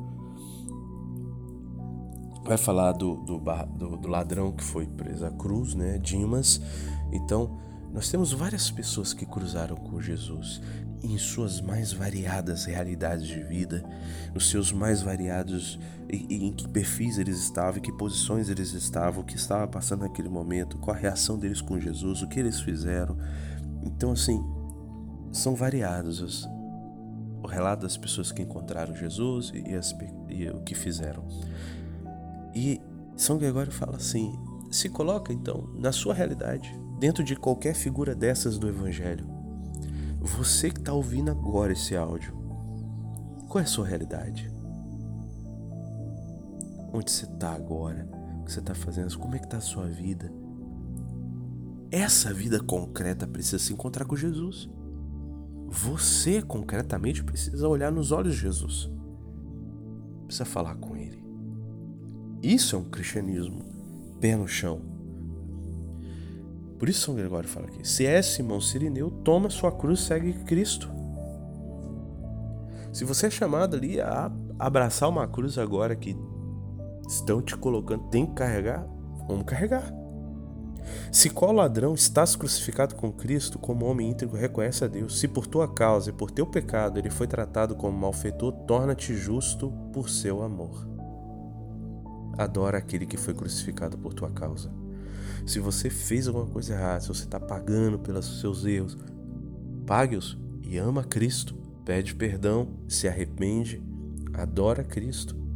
vai 2.43 2.57
falar 2.57 2.93
do, 2.93 3.17
do, 3.17 3.39
do, 3.77 3.97
do 3.97 4.07
ladrão 4.07 4.51
que 4.51 4.63
foi 4.63 4.87
preso 4.87 5.25
à 5.25 5.31
cruz, 5.31 5.75
né? 5.75 5.97
Dimas. 5.99 6.59
Então, 7.11 7.59
nós 7.93 8.09
temos 8.09 8.33
várias 8.33 8.71
pessoas 8.71 9.13
que 9.13 9.25
cruzaram 9.25 9.75
com 9.75 10.01
Jesus 10.01 10.61
em 11.03 11.17
suas 11.17 11.61
mais 11.61 11.93
variadas 11.93 12.65
realidades 12.65 13.27
de 13.27 13.43
vida, 13.43 13.83
nos 14.33 14.49
seus 14.49 14.71
mais 14.71 15.01
variados 15.01 15.79
em, 16.09 16.47
em 16.47 16.53
que 16.53 16.67
perfis 16.67 17.19
eles 17.19 17.37
estavam, 17.37 17.77
em 17.77 17.81
que 17.81 17.91
posições 17.91 18.49
eles 18.49 18.73
estavam, 18.73 19.21
o 19.21 19.25
que 19.25 19.35
estava 19.35 19.67
passando 19.67 20.01
naquele 20.01 20.27
momento, 20.27 20.77
qual 20.79 20.97
a 20.97 20.99
reação 20.99 21.37
deles 21.37 21.61
com 21.61 21.79
Jesus, 21.79 22.23
o 22.23 22.27
que 22.27 22.39
eles 22.39 22.59
fizeram. 22.59 23.15
Então, 23.83 24.11
assim, 24.11 24.43
são 25.31 25.55
variados 25.55 26.19
os, 26.19 26.49
o 27.47 27.49
relato 27.49 27.83
das 27.83 27.95
pessoas 27.95 28.29
que 28.29 28.41
encontraram 28.41 28.93
Jesus 28.93 29.53
e, 29.55 29.73
as, 29.73 29.95
e 30.27 30.49
o 30.49 30.59
que 30.59 30.75
fizeram. 30.75 31.25
E 32.53 32.81
São 33.15 33.37
Gregório 33.37 33.71
fala 33.71 33.95
assim: 33.95 34.37
se 34.69 34.89
coloca 34.89 35.31
então 35.31 35.69
na 35.73 35.93
sua 35.93 36.13
realidade, 36.13 36.77
dentro 36.99 37.23
de 37.23 37.37
qualquer 37.37 37.73
figura 37.73 38.13
dessas 38.13 38.57
do 38.57 38.67
Evangelho. 38.67 39.25
Você 40.19 40.69
que 40.69 40.79
está 40.79 40.91
ouvindo 40.91 41.31
agora 41.31 41.71
esse 41.71 41.95
áudio, 41.95 42.35
qual 43.47 43.61
é 43.61 43.63
a 43.63 43.67
sua 43.67 43.87
realidade? 43.87 44.51
Onde 46.91 47.09
você 47.09 47.23
está 47.23 47.53
agora? 47.53 48.09
O 48.41 48.43
que 48.43 48.51
você 48.51 48.59
está 48.59 48.75
fazendo? 48.75 49.17
Como 49.17 49.35
é 49.35 49.39
que 49.39 49.45
está 49.45 49.57
a 49.57 49.61
sua 49.61 49.85
vida? 49.85 50.29
Essa 51.89 52.33
vida 52.33 52.59
concreta 52.59 53.25
precisa 53.25 53.59
se 53.59 53.71
encontrar 53.71 54.03
com 54.03 54.17
Jesus. 54.17 54.69
Você 55.67 56.41
concretamente 56.41 57.23
precisa 57.23 57.67
olhar 57.67 57.91
nos 57.91 58.11
olhos 58.11 58.35
de 58.35 58.41
Jesus. 58.41 58.89
Precisa 60.25 60.45
falar 60.45 60.75
com 60.75 60.95
Ele. 60.95 61.23
Isso 62.41 62.75
é 62.75 62.79
um 62.79 62.85
cristianismo 62.85 63.65
pé 64.19 64.35
no 64.35 64.47
chão. 64.47 64.81
Por 66.79 66.87
isso 66.87 67.01
São 67.01 67.15
Gregório 67.15 67.49
fala 67.49 67.67
aqui: 67.67 67.87
se 67.87 68.05
é 68.05 68.21
Simão 68.21 68.61
Sirineu, 68.61 69.09
toma 69.09 69.49
sua 69.49 69.71
cruz, 69.71 70.01
segue 70.01 70.33
Cristo. 70.45 70.89
Se 72.93 73.03
você 73.03 73.27
é 73.27 73.29
chamado 73.29 73.75
ali 73.75 73.99
a 73.99 74.31
abraçar 74.57 75.09
uma 75.09 75.27
cruz 75.27 75.57
agora 75.57 75.95
que 75.95 76.15
estão 77.07 77.41
te 77.41 77.55
colocando, 77.55 78.09
tem 78.09 78.25
que 78.25 78.33
carregar, 78.33 78.87
vamos 79.27 79.45
carregar. 79.45 79.91
Se 81.11 81.29
qual 81.29 81.51
ladrão 81.51 81.93
estás 81.93 82.35
crucificado 82.35 82.95
com 82.95 83.11
Cristo, 83.11 83.57
como 83.57 83.85
homem 83.85 84.09
íntegro 84.09 84.37
reconhece 84.37 84.83
a 84.83 84.87
Deus, 84.87 85.19
se 85.19 85.27
por 85.27 85.47
tua 85.47 85.67
causa 85.67 86.09
e 86.09 86.13
por 86.13 86.31
teu 86.31 86.45
pecado 86.45 86.99
ele 86.99 87.09
foi 87.09 87.27
tratado 87.27 87.75
como 87.75 87.97
malfeitor, 87.97 88.51
torna-te 88.65 89.15
justo 89.15 89.71
por 89.93 90.09
seu 90.09 90.41
amor. 90.41 90.87
Adora 92.37 92.77
aquele 92.77 93.05
que 93.05 93.17
foi 93.17 93.33
crucificado 93.33 93.97
por 93.97 94.13
tua 94.13 94.29
causa. 94.29 94.71
Se 95.45 95.59
você 95.59 95.89
fez 95.89 96.27
alguma 96.27 96.45
coisa 96.45 96.73
errada, 96.73 97.01
se 97.01 97.07
você 97.07 97.23
está 97.23 97.39
pagando 97.39 97.97
pelos 97.97 98.39
seus 98.41 98.65
erros, 98.65 98.97
pague-os 99.85 100.37
e 100.61 100.77
ama 100.77 101.03
Cristo, 101.03 101.55
pede 101.85 102.13
perdão, 102.13 102.67
se 102.87 103.07
arrepende, 103.07 103.81
adora 104.33 104.83
Cristo 104.83 105.46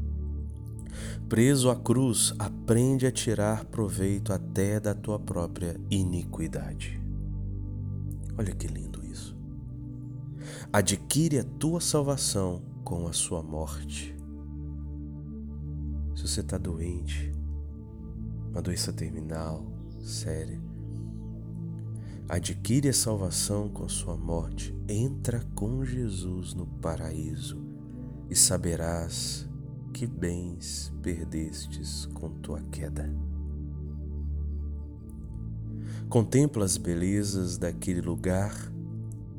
Preso 1.27 1.69
à 1.69 1.75
cruz, 1.75 2.33
aprende 2.37 3.05
a 3.05 3.11
tirar 3.11 3.65
proveito 3.65 4.33
até 4.33 4.79
da 4.79 4.93
tua 4.93 5.19
própria 5.19 5.79
iniquidade. 5.89 7.01
Olha 8.37 8.53
que 8.53 8.67
lindo 8.67 9.05
isso. 9.05 9.37
Adquire 10.71 11.39
a 11.39 11.43
tua 11.43 11.79
salvação 11.79 12.61
com 12.83 13.07
a 13.07 13.13
sua 13.13 13.43
morte. 13.43 14.15
Se 16.15 16.27
você 16.27 16.41
está 16.41 16.57
doente, 16.57 17.31
uma 18.51 18.61
doença 18.61 18.91
terminal, 18.91 19.65
séria, 20.01 20.61
adquire 22.27 22.89
a 22.89 22.93
salvação 22.93 23.69
com 23.69 23.85
a 23.85 23.89
sua 23.89 24.15
morte, 24.15 24.75
entra 24.87 25.41
com 25.55 25.83
Jesus 25.83 26.53
no 26.53 26.65
paraíso 26.65 27.61
e 28.29 28.35
saberás 28.35 29.49
que 30.01 30.07
bens 30.07 30.91
perdestes 31.03 32.07
com 32.07 32.27
tua 32.27 32.59
queda. 32.71 33.07
Contempla 36.09 36.65
as 36.65 36.75
belezas 36.75 37.55
daquele 37.55 38.01
lugar 38.01 38.51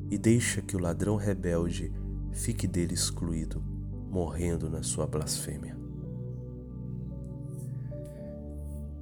e 0.08 0.16
deixa 0.16 0.62
que 0.62 0.76
o 0.76 0.78
ladrão 0.78 1.16
rebelde 1.16 1.92
fique 2.30 2.68
dele 2.68 2.94
excluído, 2.94 3.60
morrendo 4.08 4.70
na 4.70 4.84
sua 4.84 5.04
blasfêmia. 5.04 5.76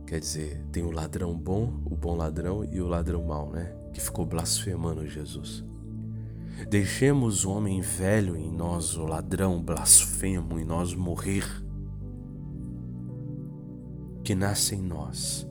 Quer 0.06 0.20
dizer, 0.20 0.64
tem 0.72 0.82
o 0.82 0.90
ladrão 0.90 1.36
bom, 1.36 1.78
o 1.84 1.94
bom 1.94 2.16
ladrão 2.16 2.64
e 2.64 2.80
o 2.80 2.88
ladrão 2.88 3.22
mau, 3.22 3.50
né? 3.50 3.66
Que 3.92 4.00
ficou 4.00 4.24
blasfemando 4.24 5.06
Jesus. 5.06 5.62
Deixemos 6.68 7.44
o 7.44 7.50
homem 7.50 7.80
velho 7.80 8.36
em 8.36 8.50
nós, 8.50 8.96
o 8.96 9.04
ladrão 9.04 9.62
blasfemo 9.62 10.58
em 10.58 10.64
nós 10.64 10.94
morrer, 10.94 11.44
que 14.22 14.34
nasce 14.34 14.74
em 14.74 14.82
nós. 14.82 15.46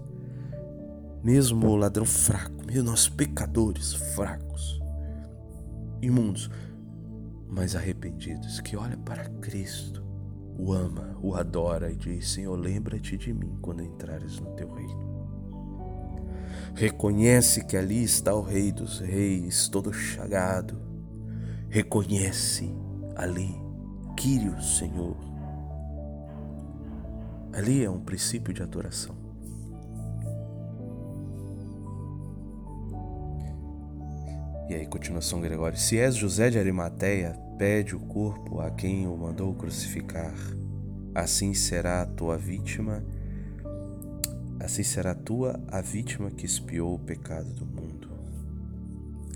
Mesmo 1.23 1.67
o 1.67 1.75
ladrão 1.75 2.05
fraco, 2.05 2.65
mesmo 2.65 2.83
nós 2.83 3.09
pecadores 3.09 3.93
fracos, 3.93 4.79
imundos, 6.01 6.49
mas 7.47 7.75
arrependidos, 7.75 8.61
que 8.61 8.77
olha 8.77 8.95
para 8.97 9.25
Cristo, 9.41 10.03
o 10.57 10.71
ama, 10.71 11.17
o 11.21 11.35
adora 11.35 11.91
e 11.91 11.95
diz: 11.95 12.29
Senhor, 12.29 12.55
lembra-te 12.55 13.17
de 13.17 13.33
mim 13.33 13.57
quando 13.61 13.83
entrares 13.83 14.39
no 14.39 14.51
teu 14.51 14.71
reino. 14.73 15.09
Reconhece 16.75 17.65
que 17.65 17.75
ali 17.75 18.03
está 18.03 18.33
o 18.33 18.41
Rei 18.41 18.71
dos 18.71 18.99
Reis, 18.99 19.67
todo 19.67 19.91
chagado, 19.91 20.88
reconhece 21.69 22.73
ali 23.15 23.55
Quírios, 24.17 24.77
Senhor. 24.77 25.15
Ali 27.53 27.83
é 27.83 27.89
um 27.89 28.01
princípio 28.01 28.53
de 28.53 28.61
adoração. 28.61 29.15
E 34.69 34.75
aí, 34.75 34.85
continuação 34.85 35.41
Gregório. 35.41 35.77
Se 35.77 35.97
és 35.97 36.15
José 36.15 36.49
de 36.49 36.59
Arimateia, 36.59 37.31
pede 37.57 37.95
o 37.95 37.99
corpo 37.99 38.59
a 38.59 38.69
quem 38.69 39.07
o 39.07 39.17
mandou 39.17 39.53
crucificar. 39.55 40.35
Assim 41.15 41.53
será 41.53 42.01
a 42.01 42.05
tua 42.05 42.37
vítima, 42.37 43.03
assim 44.59 44.83
será 44.83 45.15
tua 45.15 45.59
a 45.69 45.81
vítima 45.81 46.29
que 46.29 46.45
espiou 46.45 46.93
o 46.93 46.99
pecado 46.99 47.51
do 47.53 47.65
mundo. 47.65 47.88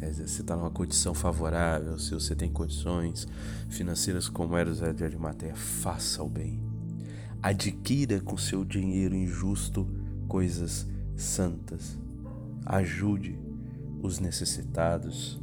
Quer 0.04 0.10
dizer, 0.10 0.28
se 0.28 0.42
está 0.42 0.54
numa 0.58 0.70
condição 0.70 1.14
favorável, 1.14 1.98
se 1.98 2.14
você 2.14 2.36
tem 2.36 2.52
condições 2.52 3.26
financeiras 3.70 4.28
como 4.28 4.58
era 4.58 4.70
o 4.70 4.74
Zé 4.74 4.92
de 4.92 5.02
Arimateia, 5.02 5.56
faça 5.56 6.22
o 6.22 6.28
bem. 6.28 6.62
Adquira 7.42 8.20
com 8.20 8.36
seu 8.36 8.66
dinheiro 8.66 9.16
injusto 9.16 9.88
coisas 10.28 10.86
santas. 11.16 11.98
Ajude 12.66 13.40
os 14.02 14.20
necessitados. 14.20 15.42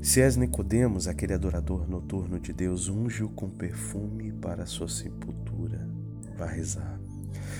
Se 0.00 0.22
és 0.22 0.36
Nicodemos, 0.36 1.06
aquele 1.06 1.34
adorador 1.34 1.86
noturno 1.86 2.40
de 2.40 2.54
Deus, 2.54 2.88
unge-o 2.88 3.28
com 3.28 3.50
perfume 3.50 4.32
para 4.32 4.62
a 4.62 4.66
sua 4.66 4.88
sepultura. 4.88 5.86
Vá 6.38 6.46
rezar. 6.46 7.03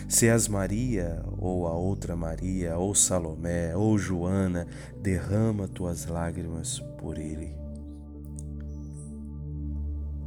Se 0.08 0.26
és 0.28 0.48
Maria, 0.48 1.22
ou 1.38 1.66
a 1.66 1.72
outra 1.72 2.14
Maria, 2.16 2.76
ou 2.76 2.94
Salomé, 2.94 3.74
ou 3.76 3.98
Joana, 3.98 4.66
derrama 5.00 5.66
tuas 5.68 6.06
lágrimas 6.06 6.80
por 6.98 7.18
ele. 7.18 7.54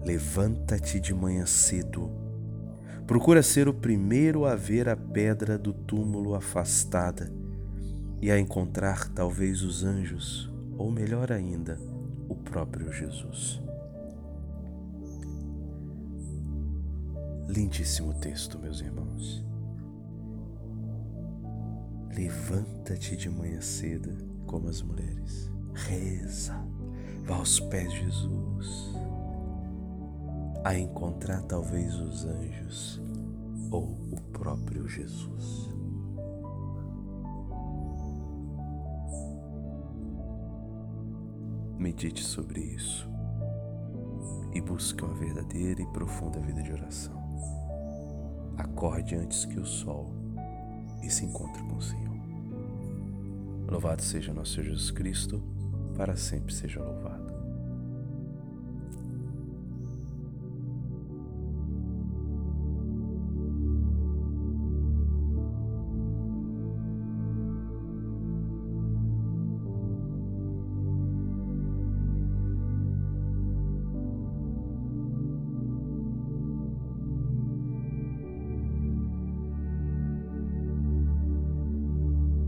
Levanta-te 0.06 0.99
de 0.99 1.13
manhã 1.13 1.45
cedo. 1.45 2.10
Procura 3.06 3.41
ser 3.41 3.67
o 3.67 3.73
primeiro 3.73 4.45
a 4.45 4.56
ver 4.56 4.89
a 4.89 4.95
pedra 4.95 5.58
do 5.58 5.73
túmulo 5.73 6.36
afastada 6.36 7.32
e 8.21 8.32
a 8.32 8.39
encontrar 8.39 9.10
talvez 9.10 9.62
os 9.62 9.84
anjos, 9.84 10.51
ou 10.77 10.91
melhor 10.91 11.32
ainda, 11.32 11.80
o 12.27 12.36
próprio 12.36 12.91
Jesus. 12.91 13.62
Lindíssimo 17.47 18.13
texto, 18.13 18.60
meus 18.60 18.82
irmãos. 18.82 19.46
Levanta-te 22.17 23.15
de 23.15 23.30
manhã 23.30 23.62
cedo, 23.62 24.10
como 24.47 24.67
as 24.69 24.82
mulheres. 24.82 25.51
Reza, 25.71 26.56
vá 27.23 27.36
aos 27.36 27.60
pés 27.60 27.91
de 27.91 27.99
Jesus, 27.99 28.91
a 30.63 30.73
encontrar 30.73 31.43
talvez 31.43 31.93
os 31.93 32.25
anjos 32.25 32.99
ou 33.69 33.84
o 34.12 34.19
próprio 34.34 34.88
Jesus. 34.88 35.69
Medite 41.77 42.23
sobre 42.23 42.62
isso 42.62 43.08
e 44.56 44.60
busque 44.60 45.03
uma 45.03 45.13
verdadeira 45.13 45.84
e 45.84 45.88
profunda 45.88 46.39
vida 46.39 46.63
de 46.63 46.71
oração. 46.73 47.15
Acorde 48.58 49.15
antes 49.15 49.45
que 49.45 49.60
o 49.60 49.65
sol 49.67 50.12
e 51.03 51.10
se 51.12 51.23
encontre 51.23 51.62
com 51.63 51.75
o 51.75 51.82
Senhor. 51.82 52.06
Louvado 53.69 54.01
seja 54.01 54.34
nosso 54.34 54.63
Jesus 54.63 54.91
Cristo, 54.91 55.43
para 55.95 56.15
sempre 56.15 56.53
seja 56.53 56.82
louvado. 56.82 57.16